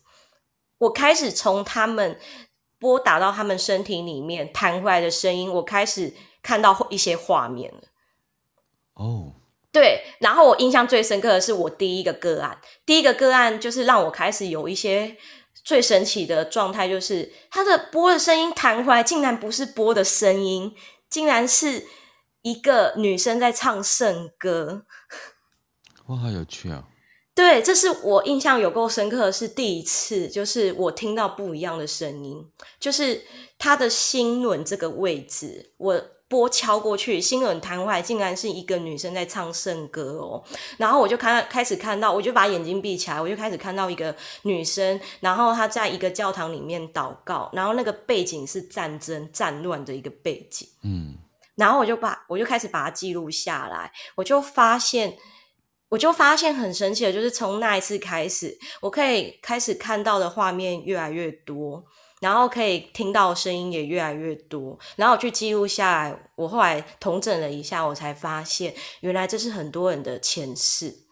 [0.86, 2.20] 我开始从他们
[2.80, 7.82] 拨打到他们身体里面弹回来的声音，我开始看到一些画面了。
[8.94, 9.34] 哦，oh.
[9.72, 15.18] 对，然后我印象最深刻的是我第一个个案，第一个个案就是让我开始有一些
[15.64, 20.74] 最神奇的状态，就是他的波的声音弹回来，竟然不是波的声音，
[21.10, 21.88] 竟然是
[22.44, 24.86] 一个女生在唱圣歌。
[26.08, 26.88] 哇，好有趣啊！
[27.36, 32.42] 对，这是我印象有够深刻的是第一次，就是我听到不一样的声音，
[32.80, 33.22] 就是
[33.60, 40.42] 他的心轮这个位置，我拨敲过去，心耳瘫痪，竟然是一个女生在唱圣歌哦。
[40.78, 50.66] 然后我就看开始看到，我就把眼睛闭起来，我就开始看到一个女生，然后她在一个教堂里面祷告，然后那个背景是战争战乱的一个背景。
[50.84, 51.18] 嗯，
[51.56, 55.18] 然后我就把我就开始把它记录下来，我就发现。
[55.96, 61.82] 我就发现很神奇的，就是从那一次开始，我可以开始看到的画面越来越多，
[62.20, 66.30] 然后可以听到的声音也越来越多，然后我去记录下来。
[66.36, 71.04] 我后来统整了一下，我才发现原来这是很多人的前世。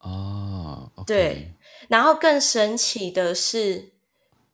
[0.00, 1.06] 哦，oh, okay.
[1.06, 1.54] 对。
[1.88, 3.92] 然后更神奇的是，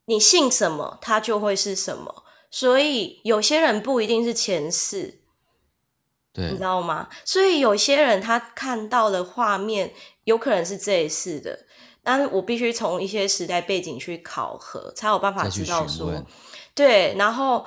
[0.04, 2.24] 你信什么，它就会是什么。
[2.50, 5.20] 所以有些人不一定是前世。
[6.36, 7.08] 对你知道吗？
[7.24, 9.90] 所以有些人他看到的画面
[10.24, 11.58] 有可能是这一世的，
[12.02, 16.12] 但是我必须从一些时代背景去考核，才有办法知道说，
[16.74, 17.14] 对。
[17.16, 17.64] 然后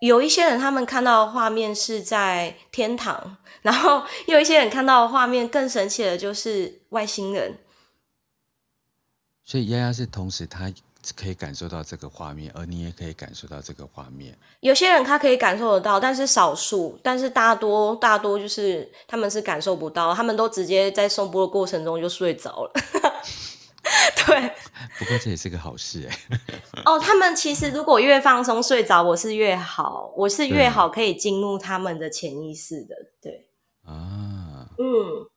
[0.00, 7.58] 有一些人他们看到的画面是在天堂，然后有一些人看到的画面更神奇的，就是外星人。
[9.42, 10.70] 所以丫丫是同时他。
[11.16, 14.36] 可以感受到这个画面，而你也可以感受到这个画面。
[14.60, 22.72] 有些人他可以感受得到，但是少数，但是大多大多就是他们是感受不到，他们都直接在送播的过程中就睡着了。
[24.26, 24.52] 对，
[24.98, 26.18] 不过这也是个好事哎。
[26.84, 32.94] 哦，他们其实如果越放松睡着，我是越好，我是越好可以进入他们的潜意识的。
[33.20, 33.48] 对
[33.84, 35.28] 啊，嗯。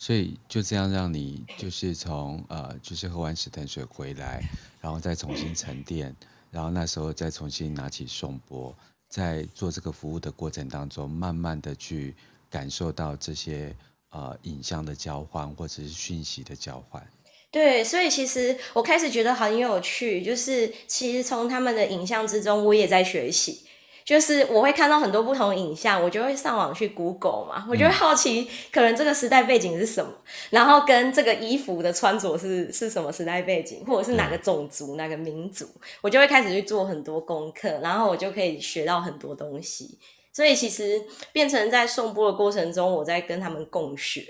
[0.00, 4.40] 所以就这样让你就是从呃，就是喝完死藤水回来，
[4.88, 6.16] 然后再重新沉淀，
[6.50, 8.74] 然后那时候再重新拿起颂钵，
[9.10, 12.16] 在做这个服务的过程当中，慢慢的去
[12.48, 13.76] 感受到这些
[14.08, 17.06] 呃影像的交换或者是讯息的交换。
[17.50, 23.67] 对，所以其实我开始觉得很有趣，就是其实从他们的影像之中，我也在学习。
[24.08, 30.10] 就是我会看到很多不同影像，我就会上网去 Google 嘛，我就会好奇，可能这个时代背景是什么，
[30.48, 35.68] 然后跟这个衣服的穿着是是什么时代背景，或者是哪个种族、哪个民族，
[36.00, 39.98] 我就会开始去做很多功课，然后我就可以学到很多东西。
[40.32, 44.26] 所以其实变成在送播的过程中，我在跟他们共学。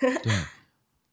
[0.00, 0.32] 对，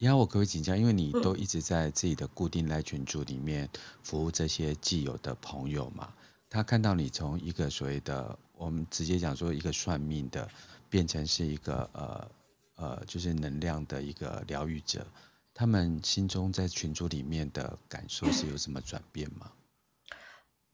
[0.00, 3.68] 然后我可不可以请教，因为你都一直在自己的固定赖群组里面
[4.02, 6.08] 服务这些既有的朋友嘛？
[6.50, 10.48] 他看到你从一个所谓的，我们直接讲说一个算命的，
[10.88, 12.30] 变成是一个呃
[12.76, 15.06] 呃，就是能量的一个疗愈者，
[15.52, 19.50] 他们心中在群组里面的感受是有什么转变吗？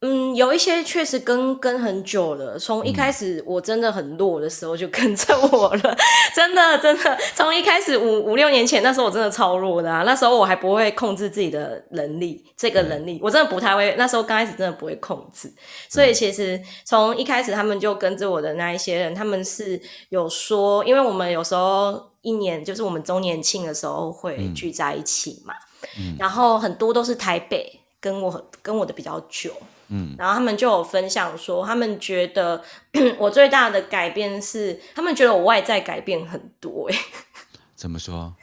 [0.07, 5.97] 嗯，有一些确实跟跟很久了，从一开始我真的很弱的时候就跟着我了，嗯、
[6.37, 15.51] 真的真的，从一开始五五六年前那时候我真的超弱的啊，那时候我还不会控制自己的能力，这个能力、嗯、我真的不太会，那时候刚开始真的不会控制，
[15.89, 25.55] 所以其实从一开始他们就跟着我的那一些人，他们是有说，因为我们有时候一年就是我们周年庆的时候会聚在一起嘛，
[25.99, 29.51] 嗯、然后很多都是台北跟我跟我的比较久。
[29.95, 32.61] 嗯，然后他们就有分享说，他们觉得
[33.17, 36.91] 我最大的改变是，他们觉得我外在改变很多。
[36.91, 36.99] 哎，
[37.77, 38.35] 怎么说？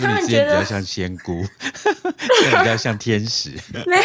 [0.00, 1.44] 他们觉得比较像仙姑，
[2.40, 3.50] 现在比较像天使。
[3.86, 4.02] 没有，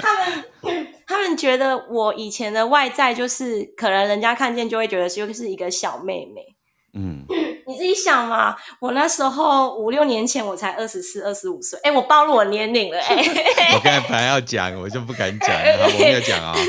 [0.00, 0.46] 他们
[1.04, 6.53] 他们觉得我以前的外在就是，可能人家看见就会觉得就是一个小妹妹。
[6.94, 7.24] 嗯，
[7.66, 13.16] 你自己想嘛，我那时候五六年前我才二十四、二十五岁，哎，我暴露我年龄了，哎，
[13.74, 16.54] 我刚才本来要讲，我就不敢讲，好，我没有讲啊。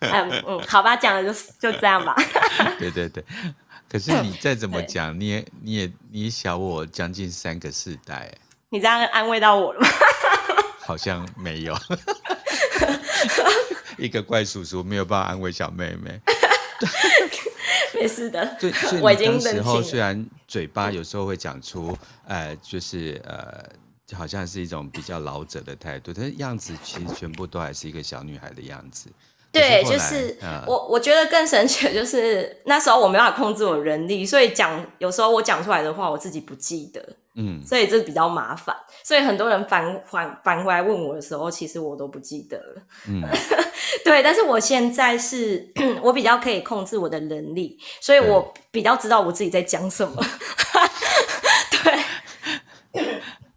[0.00, 2.14] 嗯嗯，好吧，讲了就就这样吧。
[2.78, 3.24] 对对对，
[3.90, 8.32] 可是你再怎么讲，你也你也你小我将近三个世代，
[8.70, 9.88] 你这样安慰到我了吗？
[10.86, 11.76] 好像没有，
[13.98, 16.20] 一个怪叔叔没有办法安慰小妹妹。
[17.94, 21.96] 没事的， 对，所以你当时候虽然嘴巴有时候会讲出，
[22.26, 23.64] 呃，就是呃，
[24.16, 29.08] 好像是一种比较老者的态度，但是样子其实全部都还是一个小女孩的样子。
[29.50, 38.76] 对，就是、呃、我我觉得更神奇的就是那时候我没办法控制我人力，所以讲有时候我讲出来的话我自己不记得，嗯，所以这比较麻烦。
[39.04, 42.82] 所以很多人反反反过来问我的时候，其实我都不记得了。
[43.08, 43.22] 嗯，
[44.04, 45.72] 对，但是我现在是
[46.02, 50.22] 我比较可以控制我的能力，所以我比较知道我自己在讲什么。
[51.82, 52.04] 对。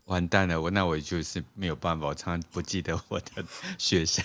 [0.05, 3.25] 完蛋了，我那我就是没有办法，我常常不记得我的
[3.77, 4.23] 学生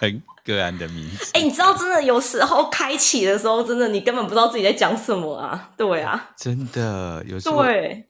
[0.00, 1.30] 跟个案的名字。
[1.34, 5.72] 哎、欸，你知道，真的有时候开启的时候，真的你根本不知道自己在讲什么啊。
[5.76, 8.06] 对啊，真的有时候对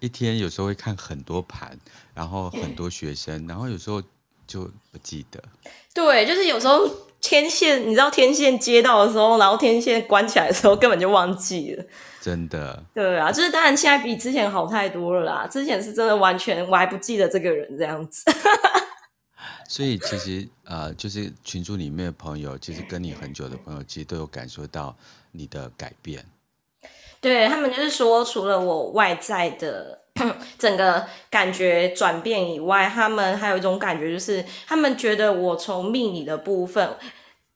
[0.00, 1.78] 一天有时候会看很多盘，
[2.14, 4.02] 然后很多学生，然后有时候
[4.46, 5.42] 就不记得。
[5.94, 6.88] 对，就是有时候
[7.20, 11.84] 天线，你知道天线接到的时候，然后天线关起来的时候，根本就忘记了。
[12.20, 12.82] 真的。
[12.94, 15.46] 对啊，就是当然现在比之前好太多了啦。
[15.46, 18.24] 之前是真的完全我还不记得这个人这样子。
[19.68, 24.96] 所以其实呃，就是群组里面的朋友，其实跟你很久的朋友，其实都有感受到
[25.30, 26.24] 你的改变。
[27.22, 30.00] 对，他们就是说，除了我外在的
[30.58, 36.96] 整个感觉转变以外，他们还有一种感觉，就是他们觉得我从命理的部分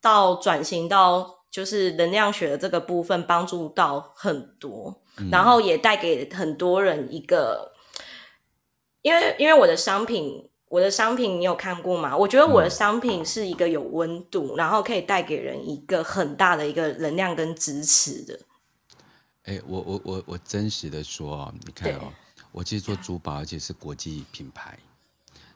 [0.01, 7.73] 到转型到就是能量学的这个部分，帮助到很多，嗯、然后也带给很多人一个，
[9.03, 12.17] 因为因为我的商品，我的商品你有看过吗？
[12.17, 18.39] 我觉得我的商品是一个有温度，嗯、然后可以带给人一个很大的一个能量跟支持的。
[19.47, 22.13] 哎，我我我我真实的说，你看哦，
[22.51, 24.77] 我其实做珠宝，而且是国际品牌，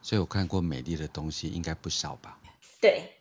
[0.00, 2.38] 所以我看过美丽的东西应该不少吧？
[2.80, 3.12] 对。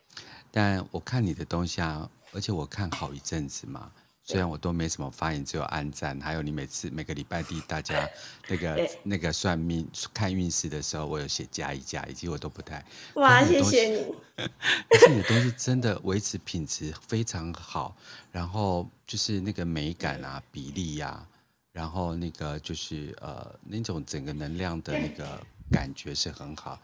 [0.51, 3.91] 但我看你的东西啊，而且我看好一阵子嘛。
[4.29, 6.21] 虽然我都没什么发言，只有按赞。
[6.21, 8.07] 还有你每次每个礼拜第大家
[8.47, 12.85] 那个那个算命看运势的时候，我有写加一加，以及我都不太。
[13.15, 14.05] 哇，谢谢你。
[14.37, 17.97] 而且你的东西真的维持品质非常好，
[18.31, 21.27] 然后就是那个美感啊、比例呀、啊，
[21.71, 26.79] 然后那个就是呃那种整个能量的那个感觉是很好。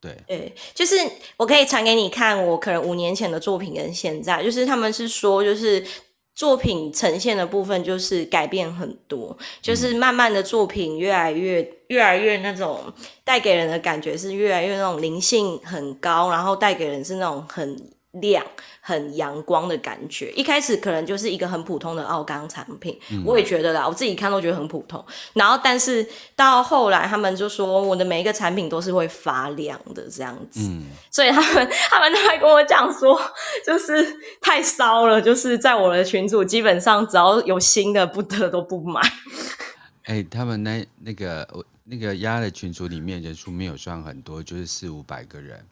[0.00, 0.94] 对，对，就是
[1.36, 5.86] 我可以传给你看，我可能五年前的作品跟现在，就是他们是说就是。
[6.36, 12.92] 作品呈现的部分就是改变很多，就是慢慢的作品越来越越来越那种
[13.24, 18.44] 带给人的感觉是越来越那种灵性很高，然后带给人是那种很亮、
[18.86, 20.30] 很阳光的感觉。
[20.36, 25.04] 一开始可能就是一个很普通的奥钢产品，嗯、我也觉得啦，我自己看都觉得很普通。
[25.32, 26.06] 然后，但是
[26.36, 30.60] 到后来，他们就说我的每一个产品都是会发亮的这样子。
[30.60, 33.20] 嗯、所以他们他们都还跟我讲说，
[33.66, 34.06] 就是
[34.40, 39.00] 太烧了，就是在我的群组，基本上只要有新的，不得都不买。
[40.04, 45.66] 哎、欸，他们那那个我那个压的群组里面人数没有算很多，就是四五百个人。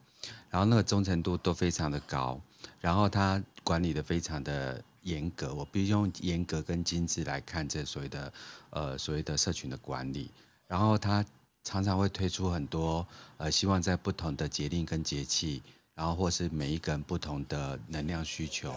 [0.50, 2.40] 然后那个忠诚度都非常的高，
[2.84, 8.32] 然后他管理的非常的严格，我必须用严格跟精致来看这所谓的
[8.68, 10.30] 呃所谓的社群的管理。
[10.68, 11.24] 然后他
[11.62, 13.06] 常常会推出很多
[13.38, 15.62] 呃希望在不同的节令跟节气，
[15.94, 18.70] 然后或是每一个人不同的能量需求，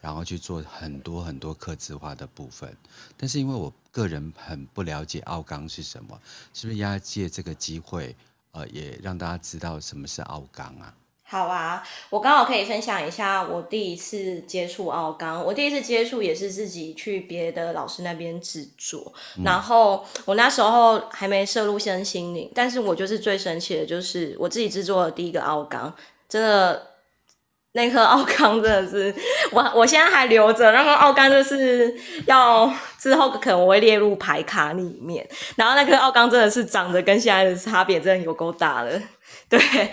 [0.00, 2.76] 然后去做很多很多客制化的部分。
[3.16, 6.20] 但是因为我个人很不了解奥钢是什么，
[6.52, 8.16] 是不是要借这个机会
[8.50, 10.92] 呃也让大家知道什么是奥钢啊？
[11.32, 15.42] 好啊，我刚好可以分享一下我第一次接触奥钢。
[15.42, 25.90] 我第一次接触也是自己去别的老师那边制作，嗯、然后我那时候还没涉入身心灵，但是我就是最神奇的，就是我自己制作的第一个奥钢，
[26.28, 26.88] 真的
[27.72, 29.14] 那颗奥钢真的是
[29.52, 31.94] 我我现在还留着，那个奥钢就是
[32.26, 35.26] 要之后可能我会列入牌卡里面，
[35.56, 39.00] 然后那颗奥钢真的是长得跟现在的差别真的有够大的。
[39.52, 39.92] 对，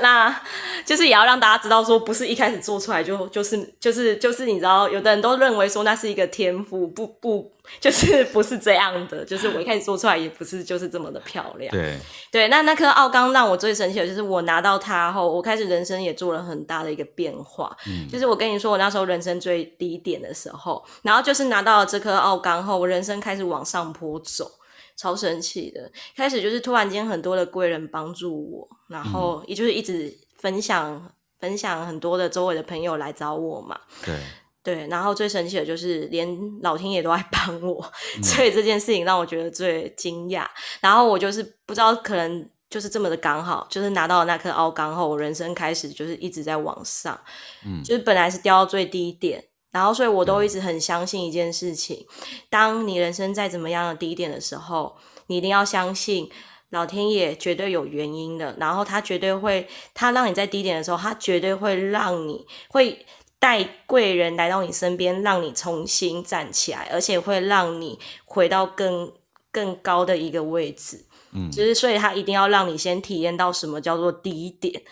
[0.00, 0.40] 那
[0.84, 11.72] 就是也要让大家知道，说不是一开始做出来就就是就是就是你知道，有的人都认为说那是一个天赋，不不，就是 不是这样的，就是我一开始做出来也不是就是这么的漂亮。
[11.72, 11.98] 对
[12.30, 17.76] 对，那那颗奥钢让我最神奇的就是我拿到它后，我开始人生也做了很大的一个变化。
[17.88, 24.48] 嗯，就是我跟你说，我那时候人生最低点的时候，然后就是拿到了这颗奥钢后，我人生开始往上坡走。
[24.96, 33.78] 超神奇的，开始就是突然间很多的贵人帮助我，然后也就是一直分享、嗯、分享很多的周围的朋友来找我嘛。
[34.04, 34.16] 对
[34.62, 36.28] 对，然后最神奇的就是连
[36.60, 37.80] 老天爷都在帮我，
[38.16, 40.44] 嗯、所以这件事情让我觉得最惊讶。
[40.80, 47.16] 然后我就是不知道，可能就是这么的刚好，就是拿到了那颗奥钢后，我人生开始就是一直在往上，
[47.64, 49.44] 嗯，就是本来是掉到最低点。
[49.76, 52.06] 然后，所以我都一直很相信一件事情：
[52.48, 54.96] 当你人生再怎么样的低点的时候，
[55.26, 56.30] 你一定要相信
[56.70, 58.56] 老天爷绝对有原因的。
[58.58, 63.04] 然后他绝对会，他让你在低点的时候，他绝对会让你会
[63.38, 69.12] 带贵人来到你身边，让你重新站起来，而且会让你回到更
[69.52, 71.05] 更高的一个位置。
[71.36, 74.82] 嗯，就是所以他一定要让你先体验到什么叫做低点。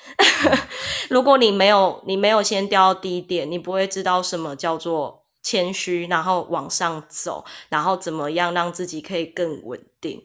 [1.08, 10.22] 如果你没有，你没有先掉到低点，你不会知道什么叫做谦虚，然后往上走，然后怎么样让自己可以更稳定。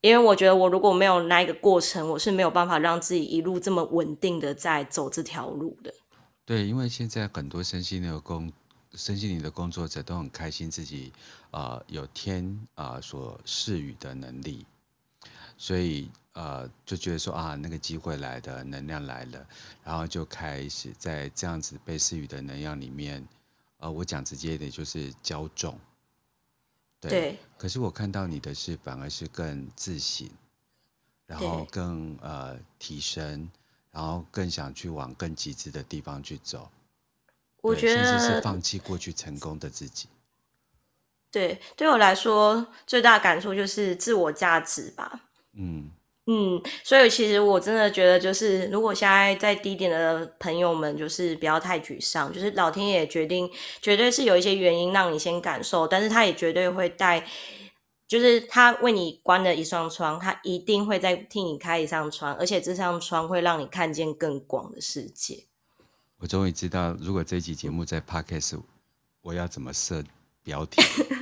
[0.00, 5.92] 因为我觉得我如果没有那一个过程，我是没有办法让自己一路这么稳定的在走这条路的。
[6.46, 8.50] 对，因为现在很多身心灵的工，
[8.94, 11.12] 身心灵的工作者都很开心自己，
[11.50, 14.64] 呃，有天啊、呃、所赐予的能力。
[15.60, 19.46] 所以呃就觉得说啊，那个机会来的能量来了，
[19.84, 23.22] 然后就开始在这样子被赐予的能量里面，
[23.76, 25.78] 呃，我讲直接一点就是骄纵。
[26.98, 30.30] 对，对，可是我看到你的是反而是更自省，
[31.26, 33.46] 然后更呃提升，
[33.90, 36.70] 然后更想去往更极致的地方去走。
[37.60, 40.08] 我觉得甚至是放弃过去成功的自己。
[41.30, 45.26] 对，对我来说最大的感触就是自我价值吧。
[45.54, 45.90] 嗯。
[46.26, 57.26] 嗯，所以其实我真的觉得，就是如果现在在低点的朋友们，就是不要太沮丧，就是老天爷决定，绝对是有一些原因让你先感受，但是他也绝对会带，
[58.06, 65.46] 就是他为你关了一扇窗，他一定会再替你开一扇窗，而且这扇窗会让你看见更广的世界。
[66.18, 68.60] 我终于知道，如果这一集节目在 Podcast，
[69.22, 70.04] 我要怎么设
[70.44, 70.80] 标题？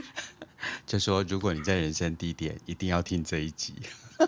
[0.86, 3.74] 就说如果你在人生低点，一定要听这一集。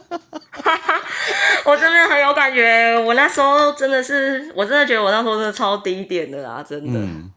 [1.64, 7.30] 我真的很有感觉，我那时候真的是，我真的觉得我那时候真的超低点的啊，真的，嗯、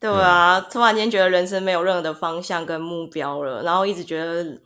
[0.00, 4.58] 对啊，突然间觉得人生没有任何的方向跟目标了，然后一直觉得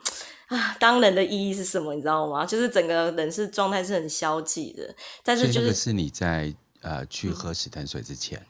[0.48, 2.44] 啊，当人的意义是什么，你知道吗？
[2.44, 4.94] 就是整个人是状态是很消极的，
[5.24, 8.46] 但是就是是你在呃去喝死藤水之前，嗯、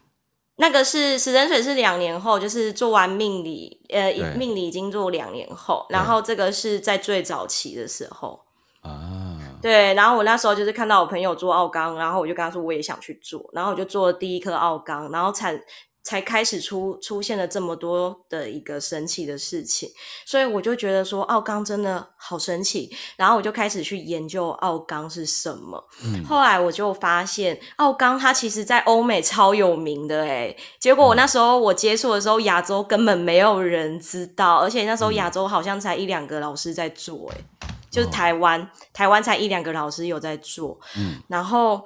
[0.61, 8.39] 那个是石神水是两年后，就是做完命理，呃，命理已经做两年后，然后这个是在最早期的时候。
[8.83, 15.59] 啊，对，然后我那时候就是看到我朋友做奥钢，然后我就跟他说我也想去做，然后我就做了第一颗奥钢，然后才
[16.03, 19.89] 才开始出出现了这么多的一个神奇的事情，
[20.25, 25.85] 所以我就觉得说奥钢真的好神奇，然后我就开始去研究奥钢是什么。
[26.03, 37.45] 嗯，后来我就发现奥钢它其实在欧美超有名的诶，结果我那时候我接触的时候，亚洲根本没有人知道，而且那时候亚洲好像才一两个老师在做诶。
[37.91, 41.85] 就是台湾，哦、台湾才一两个老师有在做，嗯，然后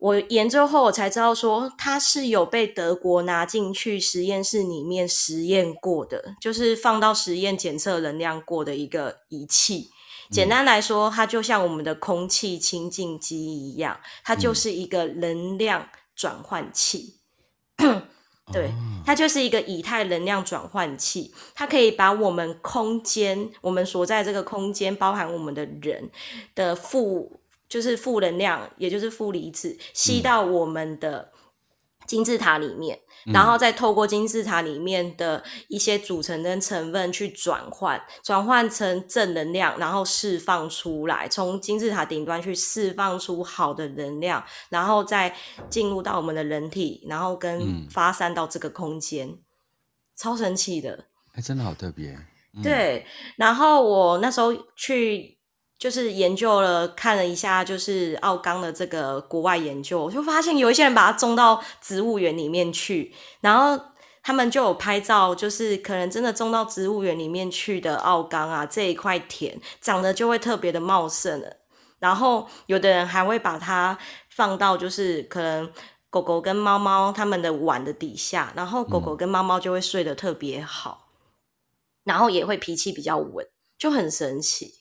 [0.00, 9.90] 我研究后我才知道说，它是有被德国拿进去实验室里面实验过的，就是放到实验检测能量过的一个仪器。
[10.30, 17.16] 简单来说，它就像我们的空气清净机一样，它就是一个能量转换器。
[17.76, 18.02] 嗯
[18.52, 18.72] 对，
[19.04, 26.10] 它就是一个以太能量转换器，它可以把我们空间，我们所在这个空间，包含我们的人
[26.54, 27.39] 的负，
[27.70, 31.30] 就是负能量，也就是负离子，吸到我们的
[32.04, 33.00] 金字塔里面。
[33.26, 45.36] 然后再透过金字塔里面的一些组成跟成分去转换，转换成正能量，然后释放出来，从金字塔顶端去释放出好的能量，然后再
[45.68, 49.38] 进入到我们的人体，然后跟发散到这个空间，嗯、
[50.16, 51.04] 超神奇的。
[51.34, 52.18] 哎，真的好特别。
[52.56, 53.06] 嗯、对，
[53.36, 55.38] 然后我那时候去。
[55.80, 63.82] 就是研究了，看了一下，就是奥钢的这个国外研究，我就发现有一些人把它种到植物园里面去，然后
[64.22, 71.56] 他们就有拍照，就是可能真的种到植物园里面去的奥钢啊，这一块田长得就会特别的茂盛了。
[71.98, 73.96] 然后有的人还会把它
[74.28, 75.72] 放到，就是可能
[76.10, 81.32] 狗狗跟猫猫他们的碗的底下，然后狗狗跟猫猫就会睡得特别好，嗯、
[82.04, 83.46] 然后也会脾气比较稳，
[83.78, 84.79] 就很神奇。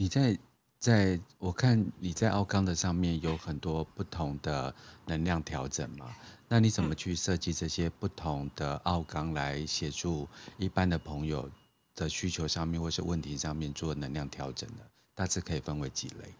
[0.00, 0.38] 你在
[0.78, 4.72] 在我看你在奥康的上面有很多不同的
[5.06, 6.14] 能量调整嘛？
[6.46, 11.50] 那你怎么去设计这些不同的奥康来协助一般的朋友
[11.96, 14.84] 的需求上面或是问题上面做能量调整呢？
[15.16, 16.32] 大致可以分为几类？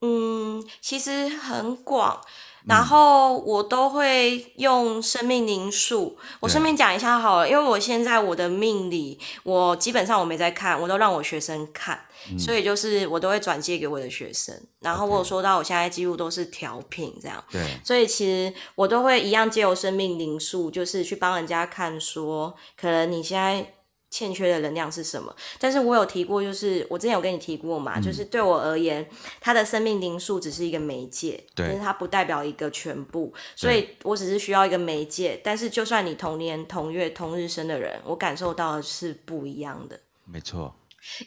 [0.00, 2.20] 嗯，其实很广，
[2.68, 6.16] 然后我都会用生命灵数。
[6.40, 11.98] 我顺便讲一下好了，因为我现在我的命理，我基本上我没在看，我都让我学生看，
[12.30, 14.54] 嗯、所以就是我都会转借给我的学生。
[14.80, 23.74] 然后我有说到，我现在几乎都是调频这样，对，所以其实我都会一样借由生命灵数，就是去帮人家看说，可能你现在。
[24.10, 25.34] 欠缺的能量是什么？
[25.60, 29.06] 但是我有提过，就是我之前有跟你提过嘛，嗯、就是对我而言，
[29.40, 35.40] 他的生命灵数只是一个媒介，对，但是它不代表一个全部，所以我只是需要一个媒介。
[35.44, 40.00] 但是就算你同年同月同日生的人，我感受到的是不一样的。
[40.24, 40.74] 没错，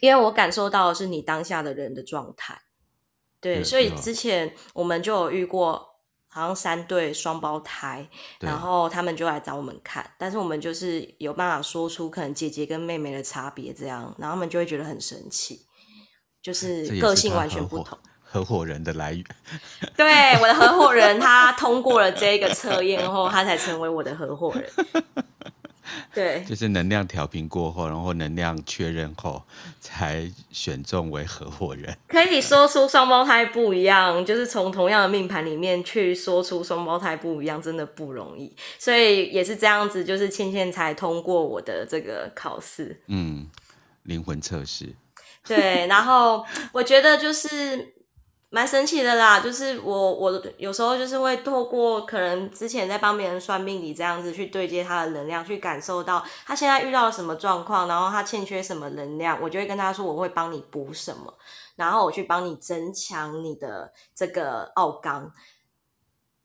[0.00, 2.60] 因为我感受到的是你当下的人的状态。
[3.40, 5.91] 对，所以之前我们就有遇过。
[6.32, 8.08] 好像三对双胞胎，
[8.40, 15.60] 然后他们就来找我们看，但是我们就是有办法说出可能姐姐跟妹妹的差别，这样，然后他们就会觉得很神奇，
[16.42, 17.98] 就是个性完全不同。
[18.24, 19.24] 合伙人的来源，
[19.94, 25.04] 对，我的合伙人，他通过了这个测验后， 他才成为我的合伙人。
[26.14, 29.42] 对，就是能量调频过后，然后能量确认后，
[29.80, 31.96] 才选中为合伙人。
[32.08, 38.54] 可以说出双胞胎不一样，就是从同样的命盘里面去说出双胞胎不一样，真的不容易。
[38.78, 43.00] 所以也是这样子，就是倩倩才通过我的这个考试。
[43.06, 43.48] 嗯，
[44.02, 44.94] 灵魂测试。
[45.46, 47.94] 对，然后我觉得就是。
[48.54, 61.32] 蛮神奇的啦，就是我我有时候就是会透过可能之前在帮别人算命里这样子去对接他的能量，去感受到他现在遇到了什么状况，然后他欠缺什么能量，我就会跟他说我会帮你补什么，
[61.76, 65.32] 然后我去帮你增强你的这个奥刚。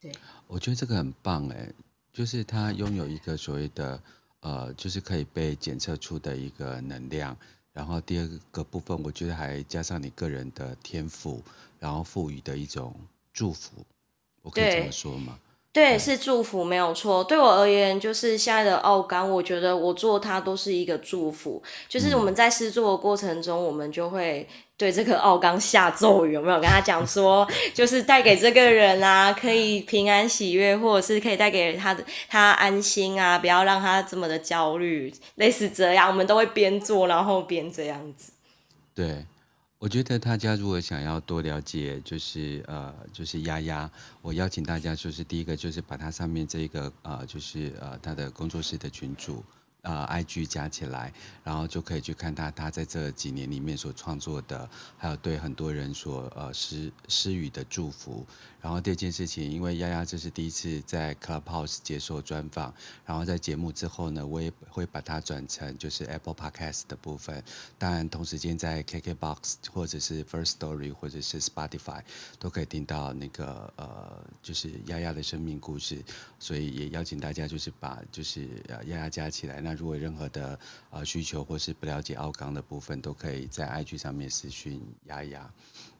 [0.00, 0.10] 对，
[0.46, 1.70] 我觉得这个很棒哎，
[2.10, 4.00] 就是他拥有一个所谓的
[4.40, 7.36] 呃，就是可以被检测出的一个能量。
[7.74, 11.40] 然后第二个部分，我觉得还加上你个人的天赋，
[11.78, 12.94] 然后赋予的一种
[13.32, 13.84] 祝福，
[14.42, 15.38] 我可以这么说吗？
[15.72, 17.22] 对，对，是祝福，没有错。
[17.22, 21.62] 对我而言，就是现在的奥刚，我觉得我做它都是一个祝福。
[21.88, 24.48] 就是我们在试做的过程中，嗯、我们就会。
[24.78, 38.30] 对这个奥刚下咒语，有没有跟他讲说，就是带给这个人啊，可以平安喜悦，或者是可以带给他的他安心啊，不要让他这么的焦虑，类似这样，我们都会边做然后边这样子。
[38.94, 39.26] 对，
[39.80, 43.88] 我觉得大家如果想要多了解，就是呃，就是丫丫，
[44.20, 49.44] 我邀请大家，就是第一个就是把它上面这个呃，就是呃，他的工作室的群主。
[49.82, 51.12] 呃，IG 加起来，
[51.44, 58.26] 然后就可以去看他他在这几年里面所创作的，还有对很多人所呃施施予的祝福。
[58.60, 62.74] 然后第二件事情，因为丫丫这是第一次在 Clubhouse 接受专访，
[63.06, 67.42] 然后在节目之后呢，我也会把它转成就是 Apple Podcast 的部分。
[67.78, 72.02] 当然，同时间在 KKBox 或者是 First Story 或者是 Spotify
[72.40, 76.02] 都可以听到那个呃，就是丫丫的生命故事。
[76.40, 79.67] 所以也邀请大家就是把就是呃丫丫加起来。
[79.68, 80.58] 那如果任何的
[80.90, 85.50] 呃需求或是不了解奥刚的部分，都可以在 IG 上面私讯丫丫。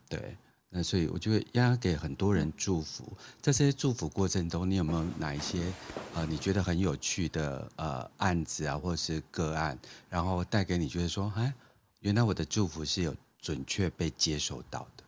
[0.08, 0.36] 对。
[0.70, 3.04] 那所以我觉得要给很多人祝福，
[3.40, 5.72] 在这些祝福过程中，你有没有哪一些
[6.14, 9.78] 呃你觉得很有趣的呃案子啊，或是个案，
[10.10, 11.54] 然后带给你觉得说，哎，
[12.00, 15.04] 原来我的祝福是有准确被接受到的。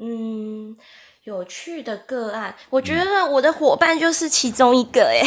[0.00, 0.74] 嗯，
[1.24, 5.22] 有趣的个案，我觉得我的伙伴就是其中一个 哎，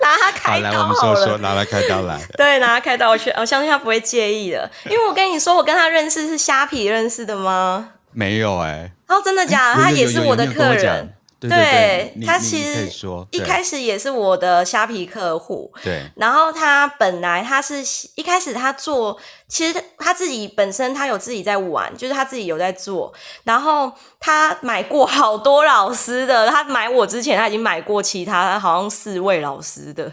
[0.00, 0.72] 拿他开刀好了。
[0.72, 2.18] 好来，我们说说，拿来开刀来。
[2.36, 7.90] 对，拿他开刀，我去，我相信他不会介意的，因为我跟你说，我跟他认识是虾皮认识的吗？
[8.10, 9.82] 没有哎、欸，哦，真的假的？
[9.82, 11.14] 欸、他也是我的客人，
[11.48, 12.90] 对，对，对，他其实
[13.30, 16.02] 一开始也是我的虾皮客户，对。
[16.16, 17.82] 然后他本来他是
[18.14, 19.18] 一开始他做，
[19.48, 23.12] 其实他自己本身他有自己在玩，就是他自己有在做。
[23.44, 30.12] 然后他买过好多老师的，他买我之前他已经买过其他好像四位老师的。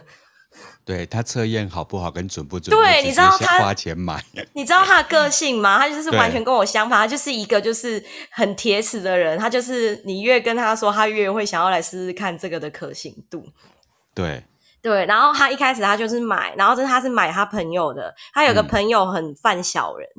[0.89, 2.75] 对他测验好不好跟准不准？
[2.75, 4.19] 对，你知道他花钱买，
[4.53, 5.77] 你知道他的个性吗？
[5.77, 9.37] 他就是完全跟我相反，他就是一个就是很铁齿的人。
[9.37, 13.45] 他就是你越跟他说，他越会想要来试试看这个的可行度。
[14.15, 14.43] 对
[14.81, 20.09] 对，然后他一开始他就是买，然后这他是买他朋友的，他有个朋友很犯小人，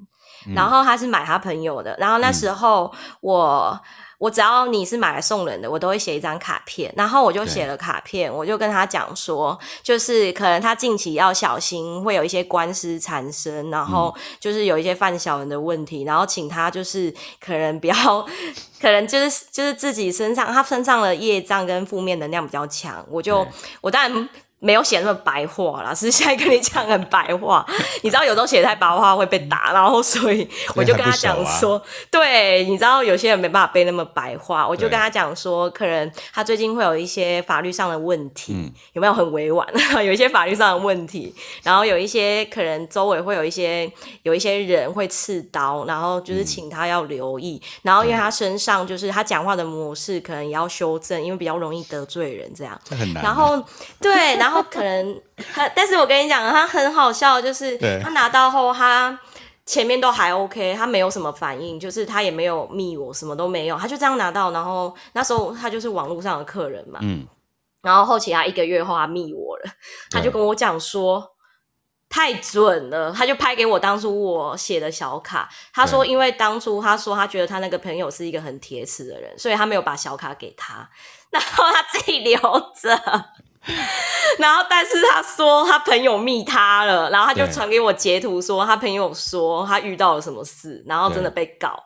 [0.47, 3.81] 嗯、然后他是买他朋友的，然后那时候我。
[4.21, 17.11] 我只要你是买来送人的，我都会写一张卡片，然后我就写了卡片，我就跟他讲说，就是可能他近期要小心，会有一些官司缠身，然后就是有一些犯小人的问题，然后请他就是
[17.41, 17.95] 可能不要，
[18.79, 23.47] 可能就是就是自己身上他身上的业障跟负面能量比较强，我就
[23.81, 24.29] 我当然。
[24.62, 27.66] 没有写那么白话啦，是现在跟你讲很白话。
[28.02, 30.46] 你知道有时候写太白话会被打，然后所以
[30.76, 31.82] 我就跟他讲说，啊、
[32.12, 39.66] 对，你知道有些人没办法背那么白话，我就跟他讲说，可能他最近会有一些法律上的问题，嗯、有没有很委婉？
[40.04, 43.90] 有一些法律上的问题，然后有一些可能周围会有一些
[44.24, 52.78] 有一些人会刺刀，然后就是请他要留意，嗯、然后因为他身上就是他讲话的模式可能也要修正，因为比较容易得罪人这样。
[52.84, 53.24] 这很难。
[53.24, 53.58] 然后
[53.98, 54.49] 对，然后。
[54.51, 55.22] 然后可能
[55.55, 59.16] 他， 但是我跟你讲，他很好笑，就是他拿到后，他
[59.64, 64.51] 前面都还 OK，他没有什么反应，就是他也没有密我，什么都没有，他就这样拿到。
[64.51, 67.24] 然后那时候他就是网络上的客人嘛，嗯，
[67.82, 69.70] 然后后期他一个月后他密我了，
[70.11, 71.24] 他就跟我讲说
[72.09, 80.90] 太准了，他就拍给我当初我写的小卡，他说因为当初他说他觉得他那个朋友是一个很铁齿的人，所以他没有把小卡给他，
[81.30, 82.36] 然后他自己留
[82.82, 83.01] 着。
[84.38, 91.82] 然后，但是他说他朋友密他了，然后他就传给我截图，说他朋友说他遇到了什么事，然后真的被告。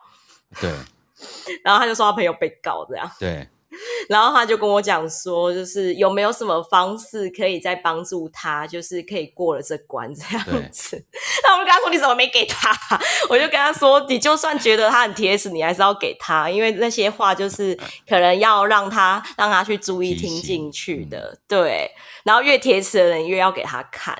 [0.60, 0.70] 对。
[1.64, 3.10] 然后他就说他朋友被告这样。
[3.18, 3.48] 对。
[4.08, 11.04] 然后他就跟我讲说，就是有没有什么方式可以再帮助他，就是可以过了这关这样子。
[11.42, 12.72] 那我就跟他说，你怎么没给他？
[13.28, 17.74] 我就跟他说，你就算觉得他很贴实，你还是要给他，因为那些话就是
[18.08, 21.32] 可能要让他让他去注意听进去的。
[21.32, 21.90] 嗯、对，
[22.24, 24.16] 然后越贴实的人越要给他看，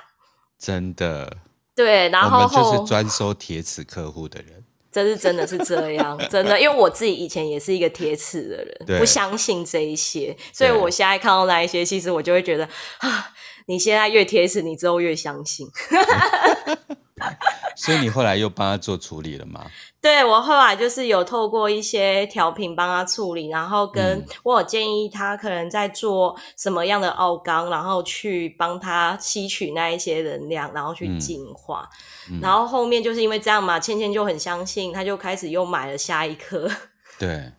[0.59, 1.37] 真的。
[1.75, 4.64] 对，然后我们就是专收铁齿客户的人。
[4.95, 12.63] 这是真的是这样， 真的，因为我自己以前也是一个铁齿的人，不相信这一些，所以我现在看到那一些，其实我就会觉得
[12.99, 13.29] 啊，
[13.67, 15.67] 你现在越贴词，你之后越相信。
[17.77, 19.65] 所以你后来又帮他做处理了吗？
[20.01, 31.89] 对，我后来就是有透过一些调频帮他处理，然后跟我有建议他可能在做什么样的奥刚，然后去帮他吸取那一些能量，然后去净化。
[32.29, 36.69] 嗯、然后后面就是因为这样嘛，倩倩就很相信，他就开始又买了下一颗。
[37.17, 37.53] 对，嗯。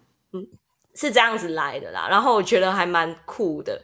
[0.97, 3.81] 是这样子来的啦，然后我觉得还蛮酷的，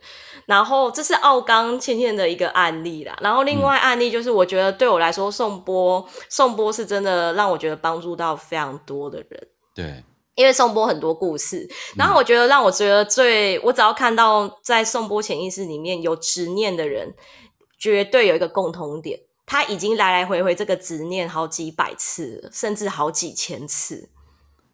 [0.47, 10.03] 然后这是奥刚倩倩的一个案例啦，然后另外案例就是我觉得对我来说宋波宋波是真的让我觉得帮助到非常多的人，对，
[10.35, 17.15] 因为宋波很多故事，然后我觉得让我觉得最我只要看到在宋波潜意识里面有执念的人，
[17.79, 24.09] 绝对有一个共同点，他已经来来回回这个执念好几百次了，甚至好几千次。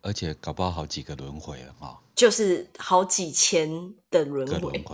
[0.01, 4.85] 而且搞不好好几个轮回了哈，就是好几千的轮回，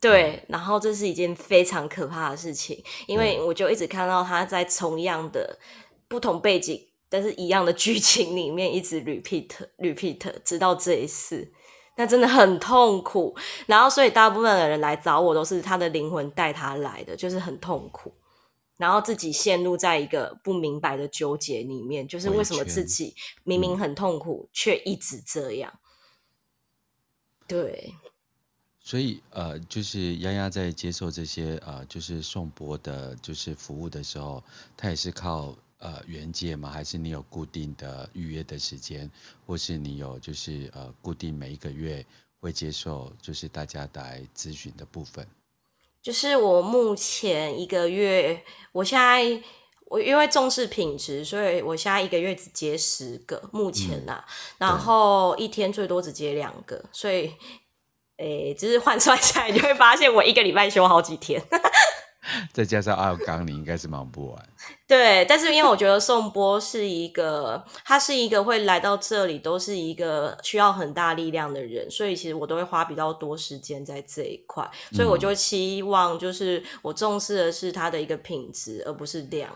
[0.00, 5.58] 对，然后这是一件非常可怕的事情，因为我就一直看到他在同样的
[6.06, 9.48] 不同背景，但是一样的剧情里面一直 repeat
[9.78, 11.52] repeat，直到这一次，
[11.96, 13.36] 那真的很痛苦。
[13.66, 18.14] 然后所以大部分的人来找我都是他的灵魂带他来的，就是很痛苦。
[18.76, 25.72] 然后自己陷入在一个不明白的纠结里面，就是为什么自己明明很痛苦，却一直这样。
[27.48, 27.94] 对，
[28.78, 34.44] 所以呃，就是丫丫在接受这些呃，就是颂钵的，就是服务的时候，
[34.76, 36.70] 他也是靠呃原界吗？
[36.70, 39.10] 还是你有固定的预约的时间，
[39.46, 42.04] 或是你有就是呃固定每一个月
[42.38, 45.26] 会接受就是大家来咨询的部分？
[46.00, 49.42] 就是我目前一个月，我现在
[49.90, 57.32] 我因为重视品质，所以我现在一个月只接十个，目前呐、啊嗯，然后一天最多只接两个，所以，
[58.18, 61.42] 诶，就是换算下来，你就会发现我一个礼拜休好几天。
[62.52, 64.48] 再加上阿刚，你应该是忙不完。
[64.86, 79.50] 对，但是因为我觉得宋波是一个，他是一个会来到这里都是一个需要很大力量的人，所以其实我都会花比较多时间在这一块，所以我就期望就是我重视的是他的一个品质，而不是量。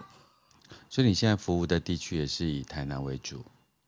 [0.92, 3.42] 所以你现在服务的地区也是以台南为主？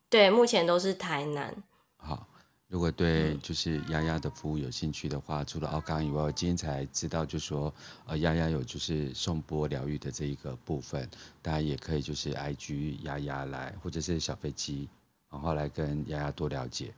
[0.08, 1.54] 对，目前都是台南。
[1.98, 2.26] 好。
[2.66, 7.72] 如果对就是丫丫的服务有兴趣的话，除了奥刚以外，我今天才知道，就说
[8.06, 11.06] 呃丫丫有就是颂钵疗愈的这一个部分，
[11.42, 14.88] 大家也可以就是 I G 丫丫来，或者是小飞机，
[15.30, 16.94] 然后来跟丫丫多了解。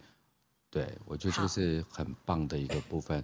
[0.71, 3.23] 对，我觉得这是很棒的一个部分。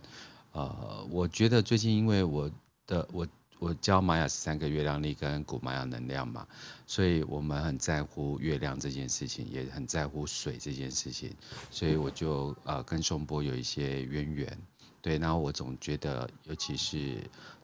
[0.50, 2.50] 呃，我觉得最近因为我
[2.88, 3.24] 的我。
[3.62, 6.44] 我教玛雅十三个月亮历跟古玛雅能量嘛，
[6.84, 11.32] 所以我们很在乎月亮这件事情，也很在乎水这件事情，
[11.70, 14.58] 所以我就呃跟松波有一些渊源。
[15.00, 17.18] 对，然后我总觉得，尤其是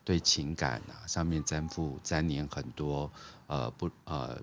[0.05, 3.11] 对情感啊上面沾附沾黏很多，
[3.49, 4.41] 呃不呃。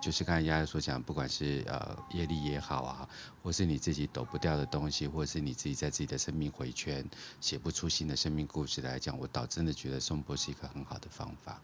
[0.00, 3.08] 就是刚才丫丫所讲，不管是呃业力也好啊，
[3.42, 7.04] 或是你自己抖不掉的东西，或是你自己在自己的生命回圈
[7.40, 11.60] 写不出新的生命故事来讲，我倒真的觉得颂钵是一个很好的方法。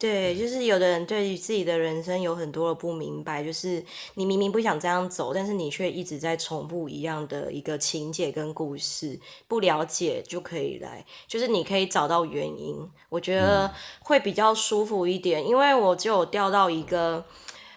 [0.00, 3.84] 对，就是有的人对于自己的人生有很多的不明白，就是
[4.14, 17.24] 你明明不想这样走，但是你却一直在重复一样的一个情节跟故事，不了解就可以来，就是你可以找到原因，我觉得会比较舒服一点，因为我就有掉到一个。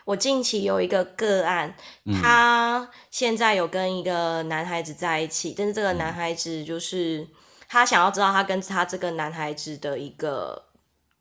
[0.04, 1.76] 我近期有一个个案，
[2.22, 7.28] 他现在有跟一个男孩子在一起，但是这个男孩子就是
[7.68, 10.66] 他想要知道他跟他这个男孩子的一个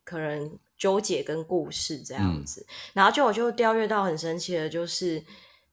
[0.02, 5.22] 可能纠结跟故事这样子，然后就我就调阅到很神奇的，就是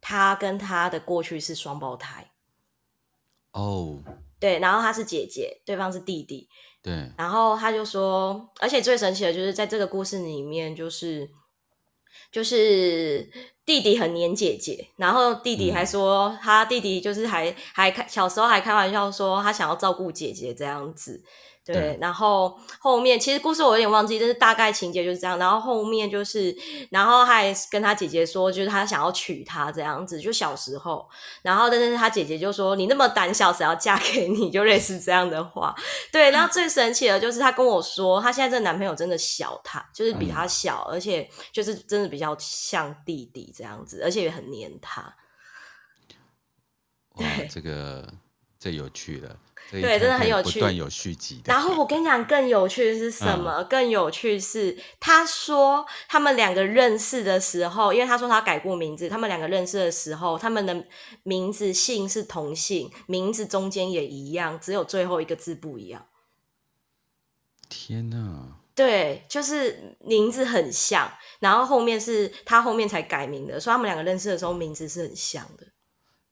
[0.01, 2.29] 他跟他的过去是双胞胎。
[3.53, 4.03] 哦，
[4.37, 6.49] 对，然后他是姐姐，对方是弟弟，
[6.83, 11.29] 对，然后他就说，而且最神奇的就是在这个故事里面，就是。
[12.31, 13.29] 就是
[13.65, 21.21] 弟弟很黏姐姐，然后弟弟还说他弟弟就是还还开小时候还开玩笑说他想要照顾姐姐这样子，
[21.67, 25.37] 对，对，然后后面其实故事我有点忘记，但是大概情节就是这样。
[25.37, 26.55] 然后后面就是，
[26.89, 31.07] 然后他还跟他姐姐说，就是他想要娶她这样子，就小时候。
[31.41, 35.75] 然后但是他姐姐就说：“你那么胆小，谁要嫁给你？”就类似这样的话。
[36.11, 45.01] 对，然后最神奇的就是他跟我说，他现在这个男朋友真的小他，就是比他小，嗯、而且就是真的比较像弟弟这样子，而且也很黏他。
[47.15, 48.07] 哇，这个
[48.59, 49.37] 这有趣了。
[49.69, 51.41] 对，真的很有趣，不断有续集。
[51.43, 53.57] 然后我跟你讲，更有趣的是什么？
[53.57, 60.85] 嗯、更有趣是，他说他们两个认识的时候，因为他说他改过名字，他们两个认识的时候，他们的
[61.23, 66.05] 名字姓是同姓，名字中间也一样，只有最后一个字不一样。
[67.67, 68.59] 天哪！
[68.73, 75.67] 对，就是名字很像，然后后面是他后面才改名的，所以他们两个认识的时候名字是很像的。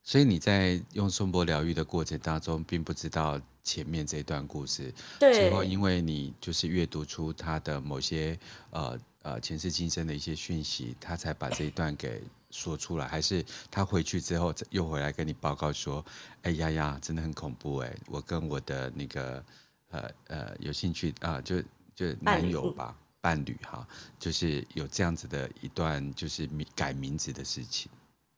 [0.08, 4.93] 所以你在用颂钵疗愈的过程当中，并不知道前面这段故事。
[5.20, 5.34] 对。
[5.34, 8.38] 最后，因为你就是阅读出他的某些
[8.70, 13.08] 呃呃前世今生的一些讯息，他才把这一段给说出来。
[13.08, 16.06] 还是他回去之后又回来跟你报告说
[16.43, 17.91] ：“哎呀呀，真的很恐怖哎！
[18.06, 19.43] 我跟我的那个
[19.89, 21.64] 呃呃有兴趣啊、呃，就
[21.95, 23.88] 就男友吧，伴侣哈，
[24.20, 27.89] 就是有这样子的一段就是名改名字的事情。”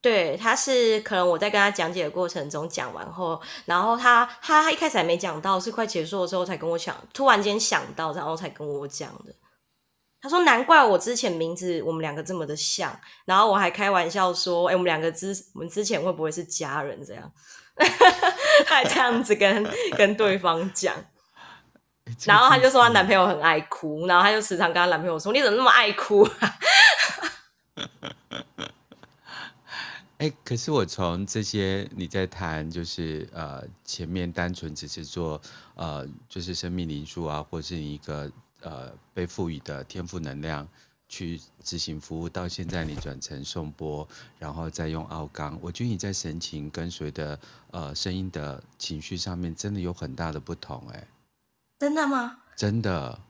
[0.01, 9.33] 对，他是可能我在跟他讲解的过程中讲完后，然后他他一开始还没讲到，是快结束的时候才跟我讲，突然间想到，然后才跟我讲的。
[10.19, 17.31] 他说：“难怪我之前名字我们两个这么的像。”然后我还开玩笑说：“哎，我们两个之我们之前会不会是家人？”这样，
[18.65, 19.63] 他还这样子跟
[19.95, 20.95] 跟对方讲。
[22.25, 26.31] 然后他就说他男朋友很爱哭，然后他就时常跟他男朋友说：“你怎么那么爱哭啊？”
[30.17, 35.39] 哎，可是我从这些你在谈，就是呃前面单纯只是做
[35.75, 40.67] 呃就是生命灵数啊，或是一个呃被赋予的天赋能量
[41.07, 44.07] 去执行服务，到现在你转成颂钵，
[44.39, 47.39] 然后再用奥冈，我觉得你在神情跟随的
[47.69, 50.83] 呃声音的情绪上面，真的有很大的不同。
[50.93, 51.07] 哎，
[51.77, 52.39] 真的吗？
[52.55, 53.21] 真的，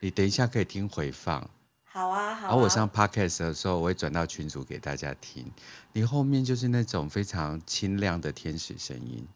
[0.00, 1.50] 你等一下可以听回放。
[1.92, 2.50] 好啊，好啊。
[2.50, 5.44] 而我上 podcast 的时候，我会转到群组给大家听。
[5.92, 9.28] 你后面就是那种非常清亮的天使声音，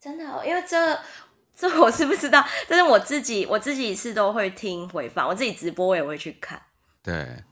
[0.00, 0.98] 真的，因为这
[1.54, 6.60] 这我是不知道，但是我自己我自己是都会听回放，我自己直播我也会去看。
[7.02, 7.44] 对，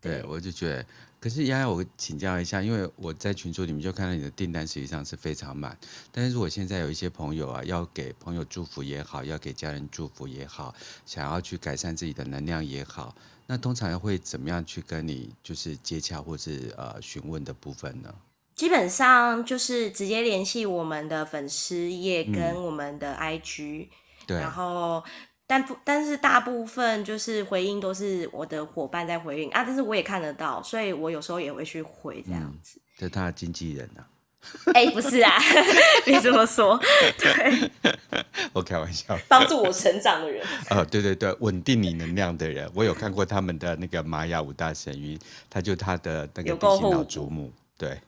[0.00, 0.86] 对，我就觉得。
[1.20, 5.76] 可是丫丫，我请教一下，因为我在群组里面就看到你的订单实际上是非常满。
[6.12, 10.72] 但是如果现在有一些朋友啊，要给朋友祝福也好，要给家人祝福也好，
[11.04, 13.16] 想要去改善自己的能量也好，
[13.46, 18.14] 那通常会怎么样去跟你就是接洽或是呃询问的部分呢？
[18.54, 23.88] 基本上就是直接联系我们的粉丝页跟我们的 IG，嗯，
[24.26, 25.02] 对，然后。
[25.48, 32.78] 但不，但是大部分就是回应都是我的伙伴在回应啊，但是我也看得到，所以我有时候也会去回这样子。
[32.98, 34.06] 这、嗯、是他的经纪人呢、啊？
[34.74, 35.32] 哎、欸，不是啊，
[36.04, 36.78] 别这么说。
[37.18, 37.70] 对，
[38.52, 39.18] 我开玩笑。
[39.26, 40.46] 帮助我成长的人。
[40.68, 45.18] 呃，对对对，稳定你能量的人，我有看过他们的那个玛雅五大神諭，
[45.50, 47.98] 他就他的那个地心老祖母，对。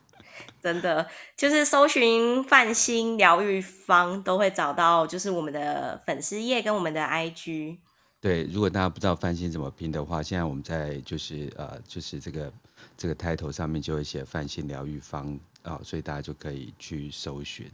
[0.61, 7.77] 真的，就是搜寻范心疗愈方都会找到，就是我们的粉丝页跟我们的 IG。
[8.19, 12.53] 对，如果大家不知道范心怎么拼的话，现在我们在就是呃，就是这个
[12.95, 15.33] 这个 title 上面就会写范心疗愈方
[15.63, 17.69] 啊、呃，所以大家就可以去搜寻。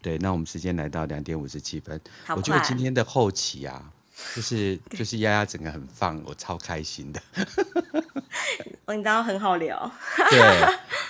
[0.00, 3.92] 对，那我们时间来到两点五十七分，我觉得今天的后期啊，
[4.34, 7.20] 就是就是丫丫整个很放，我超开心的。
[8.86, 9.90] 我你知道很好聊，
[10.30, 10.40] 对，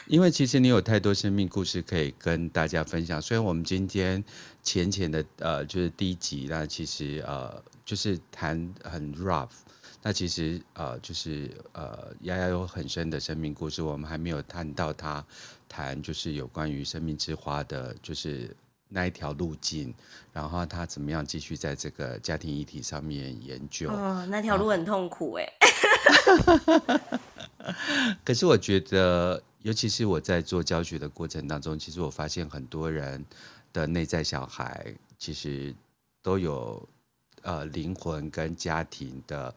[0.06, 3.20] 因为其实你有太多生命故事可以跟大家分享。
[3.20, 4.22] 虽然我们今天
[4.62, 9.48] 浅浅的呃，就是第一集，那其实呃，就是谈很 rough。
[10.02, 15.24] 那其实呃，就是呃，丫丫有很深的生命故事，我们还没有谈到她
[15.68, 18.54] 谈就是有关于生命之花的，就是
[18.92, 19.94] 那一条路径，
[20.32, 23.88] 然后他怎么样继续在这个家庭议题上面研究。
[23.88, 25.48] 哦，那条路很痛苦哎。
[28.24, 33.24] 可是我觉得，尤其是我在做教学的过程当中，其实我发现很多人
[33.72, 35.74] 的内在小孩其实
[36.20, 36.88] 都有
[37.42, 39.54] 呃灵魂跟家庭的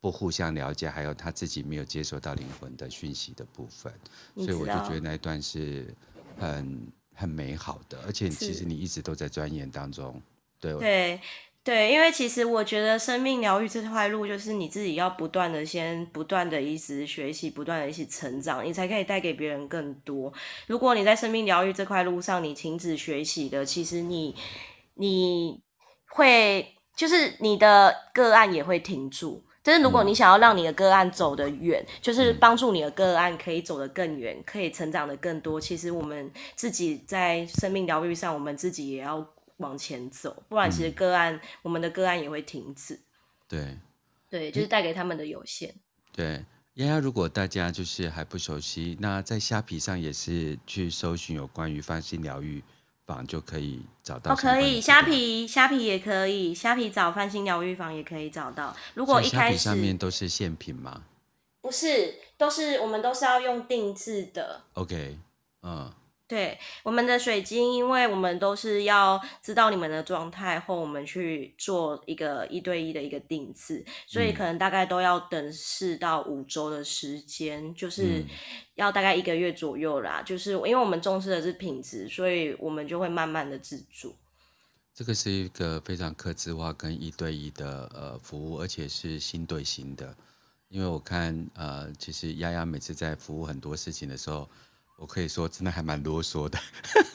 [0.00, 3.92] 不互相了解，还有他自己没有接收到灵魂的讯息的部分，
[4.36, 5.92] 所以我就觉得那一段是
[6.38, 6.86] 很
[7.18, 10.22] 很美好的，而且其实你一直都在钻研当中，
[10.60, 10.72] 对。
[10.74, 11.20] 对
[11.64, 20.32] 对，因为其实我觉得生命疗愈这块路，就是你自己要不断的先不断的一直学习，不断的一起成长，你才可以带给别人更多。
[20.66, 24.34] 如果你在生命疗愈这块路上你停止学习的，其实你
[24.94, 25.60] 你
[26.08, 29.44] 会就是你的个案也会停住。
[29.68, 35.60] 就是如果你想要让你的个案走得远，嗯、就是帮助你的个案可以走得更远，嗯、可以成长的更多。
[35.60, 42.98] 其实我们自己在生命疗愈上，我们自己也要往前走，不然其实个案，嗯、我们的个案也会停止。
[43.46, 43.76] 对，
[44.30, 45.74] 对，就是带给他们的有限。
[46.12, 46.42] 对，
[46.76, 52.64] 丫丫，如果大家就是还不熟悉，那在虾皮上也是去搜寻有关于芳心疗愈
[53.08, 58.76] 坊就可以找到哦，可以虾皮虾皮也可以，虾皮找翻新疗愈坊也可以找到。
[58.92, 61.02] 如果一开始上面都是现品吗？
[61.62, 64.60] 不是，都是我们都是要用定制的。
[64.74, 65.18] OK，
[65.62, 65.90] 嗯。
[66.28, 78.22] 对我们的水晶，因为我们都是要知道你们的状态后，我们去做一个一对一的一个定制，所以可能大概都要等四到五周的时间，就是
[78.74, 80.20] 要大概一个月左右啦。
[80.20, 84.14] 就是因为我们重视的是品质，所以我们就会慢慢的自助。
[84.94, 90.14] 这个是一个非常客制化跟一对一的呃服务，而且是心对心的。
[90.68, 94.46] 因为我看呃，其实丫丫每次在服务很多事情的时候。
[95.00, 96.58] 我可以说，真的还蛮啰嗦的。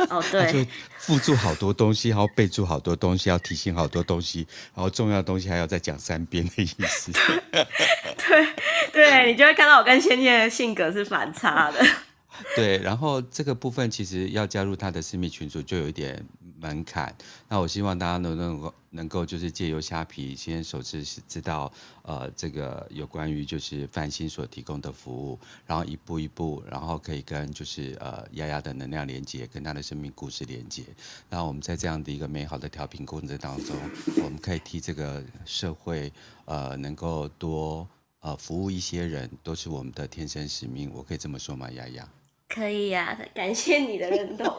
[0.09, 7.11] 哦， 对，就附注好多东西，然后备注好多东西，要提醒好多东西，然后重要的东西还要再讲三遍的意思。
[7.51, 8.47] 对，
[8.93, 11.85] 对，你就会看到我跟芊芊的性格是反差的。
[12.55, 16.25] 对，然后这个部分其实要加入他的私密群组就有一点
[16.59, 17.15] 门槛。
[17.47, 21.71] 那我希望大家能能够能够就是借由虾皮先首次是知道
[22.03, 30.83] 呃这个有关于就是范心所提供的服务，然后一步一步，然后可以跟就是呃丫丫的能量连接，跟他的生命故事连接。
[31.29, 33.75] 那我们在这样的一个美好的调频过程当中，
[34.23, 36.11] 我们可以替这个社会
[36.45, 37.87] 呃能够多
[38.21, 40.91] 呃服务一些人，都是我们的天生使命。
[40.93, 42.07] 我可以这么说吗，丫丫？
[42.53, 44.47] 可以呀、啊，感谢你的认同。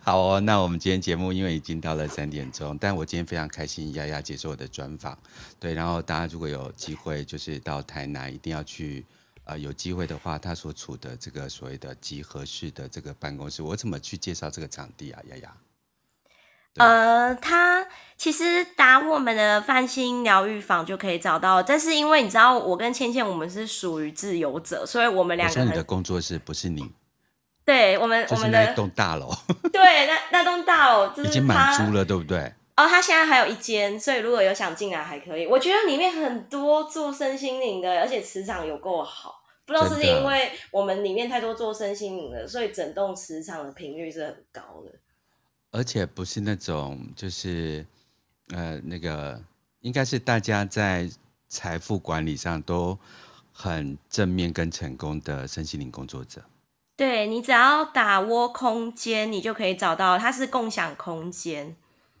[0.00, 5.16] 好哦，那我们今天节目因为已经到了三点钟，但我今天非常开心，丫丫接受我的专访。
[5.60, 9.04] 对，然后大家如果有机会，就是到台南，一定要去。
[9.46, 15.54] 呃，有机会的话，他所处的这个所谓的集合式的这个办公室，我怎么去介绍这个场地啊，丫丫？
[16.76, 25.64] 呃，他其实打我们的梵心疗愈坊就可以找到，但是因为你知道，我跟倩倩我们是属于自由者，所以我们两个。
[25.64, 26.90] 你的工作室不是你？
[27.64, 29.30] 对，我们我们的那栋大楼。
[29.72, 32.52] 对，那那栋大楼已经满租了，对不对？
[32.76, 35.46] 哦，他现在还有一间，所以如果有想进来还可以。
[35.46, 39.32] 我觉得里面很多做身心灵的，而且磁场有够好，
[39.64, 44.90] 不知道是不是因为我们里面太多做身心灵的，所以整栋磁场的频率是很高的。
[45.74, 47.84] 而且不是那种，就是，
[48.50, 49.42] 呃，那个
[49.80, 51.10] 应该是大家在
[51.48, 52.96] 财富管理上都
[53.52, 56.40] 很正面跟成功的身心灵工作者。
[56.94, 61.74] 对，你只要打窝空间，你就可以找到，它是共享空间。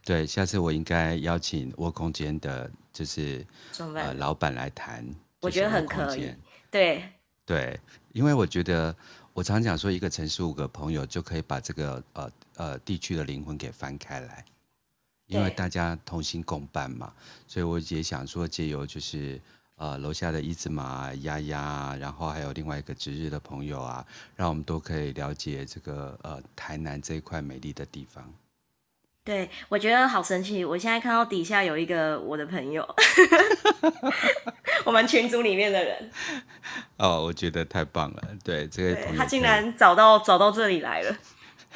[0.04, 3.46] 对，下次我应该邀请窝空间的，就是
[3.78, 5.08] 呃老板来谈。
[5.42, 6.34] 我觉得很可以。
[6.72, 7.04] 对
[7.46, 7.78] 对，
[8.12, 8.92] 因为我觉得。
[9.32, 14.44] 我常讲说，一个城市五个朋友就可以把这个呃呃地区的灵魂给翻开来，
[15.26, 17.12] 因为大家同心共办嘛。
[17.46, 19.40] 所以我也想说，借由就是
[19.76, 28.32] 呃楼下的伊兹玛、丫丫，然后还有另外一个值日的朋友啊，让我们都可以了解这个呃台南这一块美丽的地方。
[29.24, 30.62] 对，我觉得好神奇。
[30.62, 32.86] 我现在看到底下有一个我的朋友，
[34.84, 36.10] 我们群组里面的人。
[36.98, 38.22] 哦，我觉得太棒了。
[38.44, 41.16] 对，这个他竟然找到找到这里来了。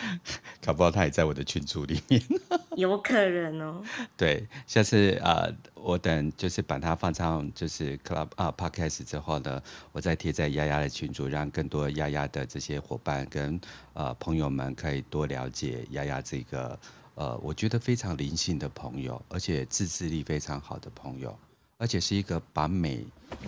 [0.64, 2.22] 搞不好他也在我的群组里面。
[2.76, 3.82] 有可能哦。
[4.16, 13.60] 对，下次啊、呃，我等就是把它放上就是 Club 啊 Podcast 之后呢，我再贴在丫丫的群组，让更多丫丫的这些伙伴跟
[13.94, 16.78] 呃朋友们可以多了解丫丫这个。
[17.20, 21.36] 呃，我觉得非常灵性的朋友，而且自制力非常好的朋友，
[21.76, 23.04] 而且是一个把美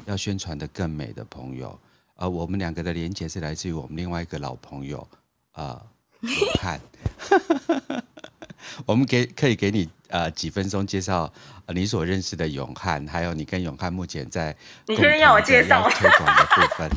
[0.07, 1.79] 要宣传的更美的朋友。
[2.17, 5.07] 呃，我们两个的连结是来自于我们另外一个老朋友，
[5.53, 5.81] 呃，
[6.23, 6.81] 永汉。
[8.87, 11.33] 我们 给可以给你呃几分钟介绍
[11.69, 14.55] 你所认识的永汉，还有你跟永汉目前在
[14.87, 16.89] 你确定要我介绍推广的部分？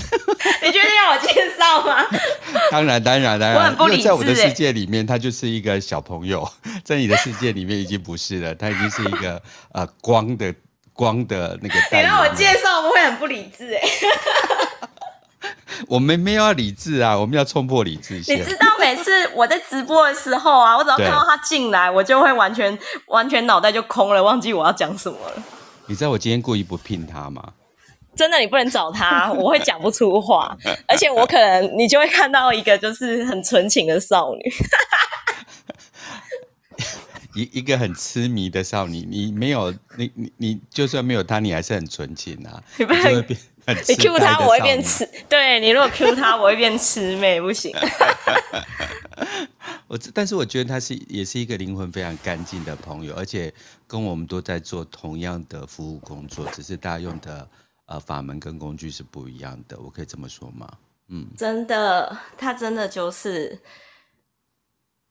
[0.61, 2.05] 你确定要我介绍吗？
[2.71, 3.57] 当然，当然，当然。
[3.57, 4.03] 我很不理智。
[4.03, 6.41] 在我的世界里面，他就是一个小朋友；
[6.83, 8.53] 在你的世界里面，已经不是了。
[8.55, 9.41] 他已经是一个
[9.73, 10.53] 呃光的
[10.93, 11.75] 光的那个。
[11.91, 13.81] 你让我介绍，我会很不理智哎。
[15.87, 18.15] 我们没有要理智啊，我们要冲破理智。
[18.15, 22.77] 你知道，每次我在直播的时候啊，我只要看到他进来，我就会完全
[23.07, 25.43] 完全脑袋就空了，忘记我要讲什么了。
[25.87, 27.53] 你知道我今天故意不聘他吗？
[28.15, 30.55] 真的，你不能找他， 我会讲不出话，
[30.87, 34.53] 而且我可能你就会看到一个就是很纯情的少女。
[37.35, 42.61] 一一个很痴迷的少女，你没有你你你就算没有他，你还是很纯情啊。
[42.77, 43.37] 你不会变很
[43.67, 45.07] 你 Q 他，我会变痴。
[45.29, 47.75] 对，你如果 Q 他，我会变痴妹，不行。
[49.87, 53.53] 我但是我觉得他是也是一个灵魂非常干净的朋友，而且
[53.87, 57.47] 跟我们都在做同样的服务工作，只是大家用的
[57.85, 59.79] 呃法门跟工具是不一样的。
[59.79, 60.67] 我可以这么说吗？
[61.09, 63.59] 嗯，真的，他真的就是。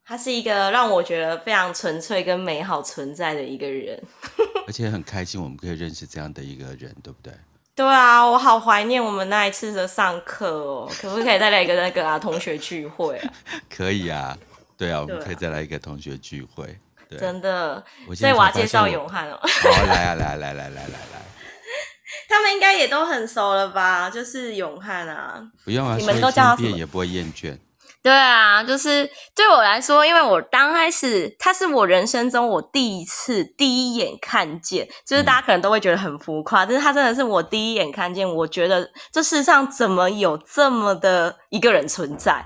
[0.04, 4.02] 他是一个让我觉得非常纯粹跟美好存在的一个人，
[4.66, 7.32] 而且很开心我们可以认识这样的一个人，对不对？
[7.74, 13.32] 对啊，我好怀念我们那一次的上课哦，可不可以再来一个那个啊同学聚会啊？
[13.74, 14.36] 可以啊，
[14.76, 16.78] 对啊，我们可以再来一个同学聚会。
[17.08, 17.82] 对，真的，
[18.14, 19.38] 所以我要介绍永汉哦。
[19.42, 21.22] 好，来啊，来来来来来来，
[22.28, 24.10] 他们应该也都很熟了吧？
[24.10, 27.58] 就是永汉啊，不用啊，你们都叫他什么也不会厌倦。
[28.02, 42.44] 对啊，就是对我来说，因为我刚开始，他是我人生中我第一次第一眼看见，就是大家可能都会觉得很浮夸，但是他真的是我第一眼看见，我觉得这世上怎么有这么的一个人存在？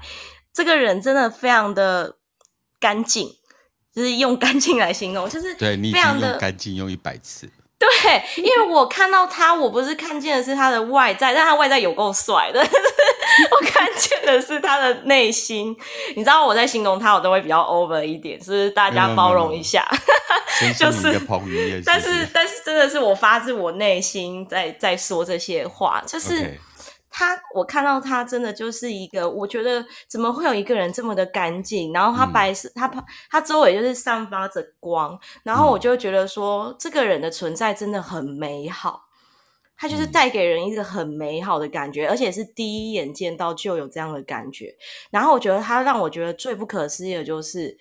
[0.53, 2.17] 这个人真的非常的
[2.79, 3.27] 干净，
[3.95, 7.49] 就是用干净来形容，就是对你非常的干净，用一百次。
[7.81, 7.89] 对，
[8.43, 12.61] 因为我看到他，我不是看见的是他的外在，但他外在有够帅的。
[13.51, 15.77] 我看见的是他的内心。
[16.14, 18.70] 你知道我在形容他，我都会比较 over 一点，是不是？
[18.70, 19.87] 大家包容 一下。
[20.79, 21.20] 就是，
[21.85, 26.41] 但是但是真的是我发自我内心在在说这些话，就是。
[26.41, 26.59] Okay.
[27.19, 31.91] 他，我看到他真的就是一个，我觉得怎么会有一个人这么的干净？
[31.91, 39.07] 然后他白色，嗯、他他周围就是散发着光，然后我就觉得说，嗯、这个人的存在真的很美好，
[39.79, 44.77] 他就是带给人一个很美好的感觉，嗯、而且是第一眼见到就有这样的感觉。
[45.11, 47.79] 然后我觉得他让我觉得最不可思议的就是。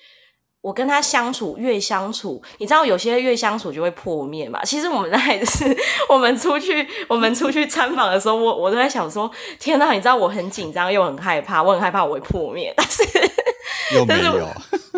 [0.65, 4.59] 我跟他相处越相处，你知道有些越相处就会破灭嘛？
[4.65, 5.63] 其实我们那还是
[6.09, 9.91] 我们出去我们出去参访的时候，我我都在想说，天哪！
[9.91, 13.03] 你知道我很紧张又很害怕，我很害怕我会破灭，但是
[13.93, 14.49] 又没有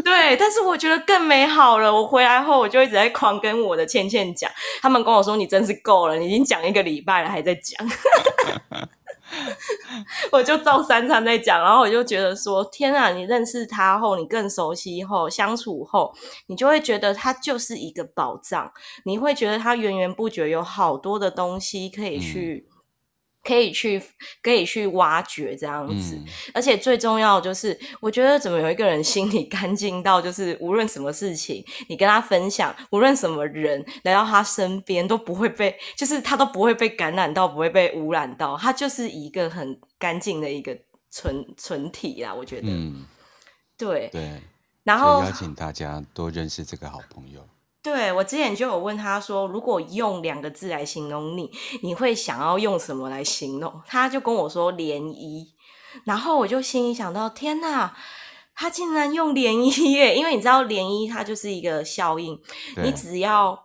[0.06, 1.94] 对，但是我觉得更美好了。
[1.94, 4.50] 我回来后我就一直在狂跟我的倩倩讲，
[4.82, 7.86] 他们跟我说，你真是够了，你已经讲一个礼拜了还在讲。
[10.32, 13.12] 我就照三餐在讲，然后我就觉得说，天啊！
[13.12, 16.14] 你认识他后，你更熟悉后，相处后，
[16.48, 18.72] 你就会觉得他就是一个宝藏，
[19.04, 22.68] 你会觉得他源源不绝有好多的东西可以去。
[23.48, 24.02] 嗯可以去，
[24.44, 40.78] 可以去挖掘这样子，嗯、而且最重要就是，我觉得怎么有一个人心里干净到，就是无论什么事情，你跟他分享，无论什么人来到他身边，都不会被，就是他都不会被感染到，不会被污染到，他就是一个很干净的一个
[41.10, 42.34] 存存体啦。
[42.34, 43.06] 我觉得，嗯，
[43.78, 44.42] 对对，
[44.84, 47.48] 然后邀请大家多认识这个好朋友。
[47.90, 51.50] 对，我之前就有问他说，如果用两个字来形容你，
[51.82, 53.82] 你会想要用什么来形容？
[53.88, 55.48] 他就跟我说涟漪，
[56.04, 57.96] 然后我就心里想到，天哪，
[58.54, 60.18] 他竟然用涟漪耶！
[60.18, 62.38] 因为你知道涟漪它就是一个效应，
[62.84, 63.58] 你只要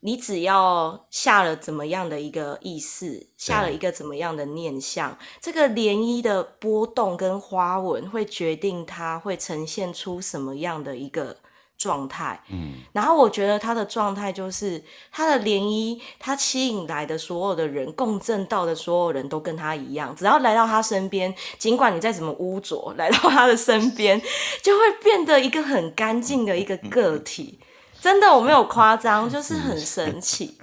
[0.00, 11.36] 你只要下了怎么样的一个意识，下了一个怎么样的念想，这个涟漪的波动跟花纹会决定它会呈现出什么样的一个。
[11.78, 24.20] 状态，嗯，然后我觉得他的状态就是他的涟漪，他吸引来的所有的人，共振到的所有人都跟他一样，只要来到他身边，尽管你再怎么污浊，来到他的身边，
[24.60, 27.60] 就会变得一个很干净的一个个体。
[28.00, 30.58] 真的，我没有夸张，就是很神奇。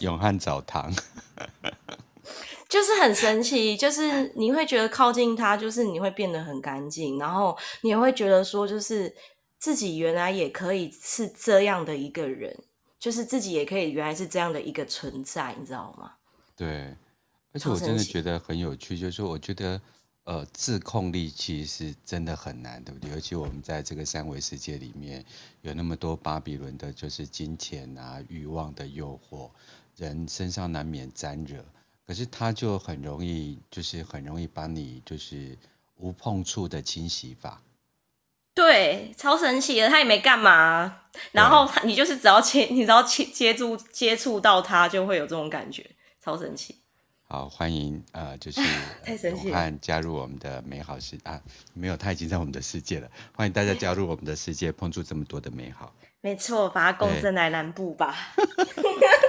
[0.00, 0.92] 永汉澡堂，
[2.68, 9.14] 就是很神奇，就是你会觉得靠近他，就是你会变得很干净，然后你会觉得说，就是。
[9.58, 12.56] 自己原来也可以是这样的一个人，
[12.98, 16.12] 就是自己也可以原来是这样的一个存在，你知道吗？
[16.56, 16.94] 对，
[17.52, 19.80] 而且我真的觉得很有趣，就是我觉得，
[20.24, 23.10] 呃，自控力其实是真的很难，对不对？
[23.10, 25.24] 尤其我们在这个三维世界里面，
[25.62, 29.50] 有那么多巴比伦的，就是金钱啊、欲望的诱惑，
[29.96, 31.64] 人身上难免沾惹，
[32.06, 35.56] 可是他就很容易，就是很容易把你就是
[35.96, 37.62] 无碰触的清洗法。
[38.58, 45.88] 对，超神奇的，他也没干嘛，然后你就是只要接，你只要接接触接触到他，就会有这种感觉，
[46.20, 46.74] 超神奇。
[47.28, 48.60] 好，欢迎呃，就是
[49.06, 51.40] 太神奇了，加入我们的美好世啊，
[51.72, 53.08] 没有，他已经在我们的世界了。
[53.32, 55.94] 欢迎大家加入我们的世界，碰触这么多的美好。
[56.20, 58.16] 没错，把它共振来南部吧。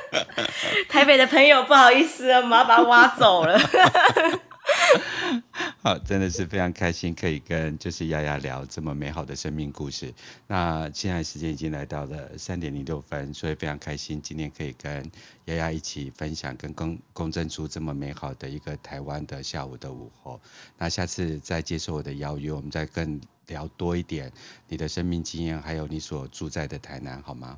[0.90, 3.60] 台北的朋友，不好意思啊，我们要把它挖走了。
[5.82, 10.14] 好，真的是非常开心，可以跟就是丫丫聊这么美好的生命故事。
[10.48, 15.10] 那现在时间已经来到了三点零六分，所以非常开心今天可以跟
[15.46, 20.42] 丫丫一起分享，跟公公证出这么美好的一个台湾的下午的午后。
[20.78, 24.32] 那下次再接受我的邀约，我们再更聊多一点
[24.68, 27.58] 你的生命经验，还有你所住在的台南，好吗？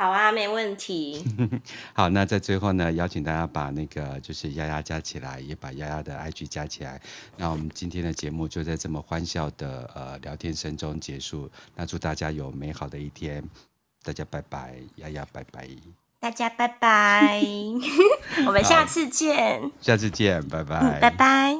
[0.00, 1.22] 好啊，没问题。
[1.92, 6.98] 好，那在最后呢，邀请大家把那个就是丫丫加起来，也把丫丫的 IG 加起来。
[7.36, 11.50] 那我们今天的节目就在这么欢笑的呃聊天声中结束。
[11.76, 13.44] 那祝大家有美好的一天，
[14.02, 15.68] 大家拜拜，丫丫拜拜，
[16.18, 17.42] 大家拜拜，
[18.48, 21.58] 我们下次见，下次见，拜拜，嗯，拜拜。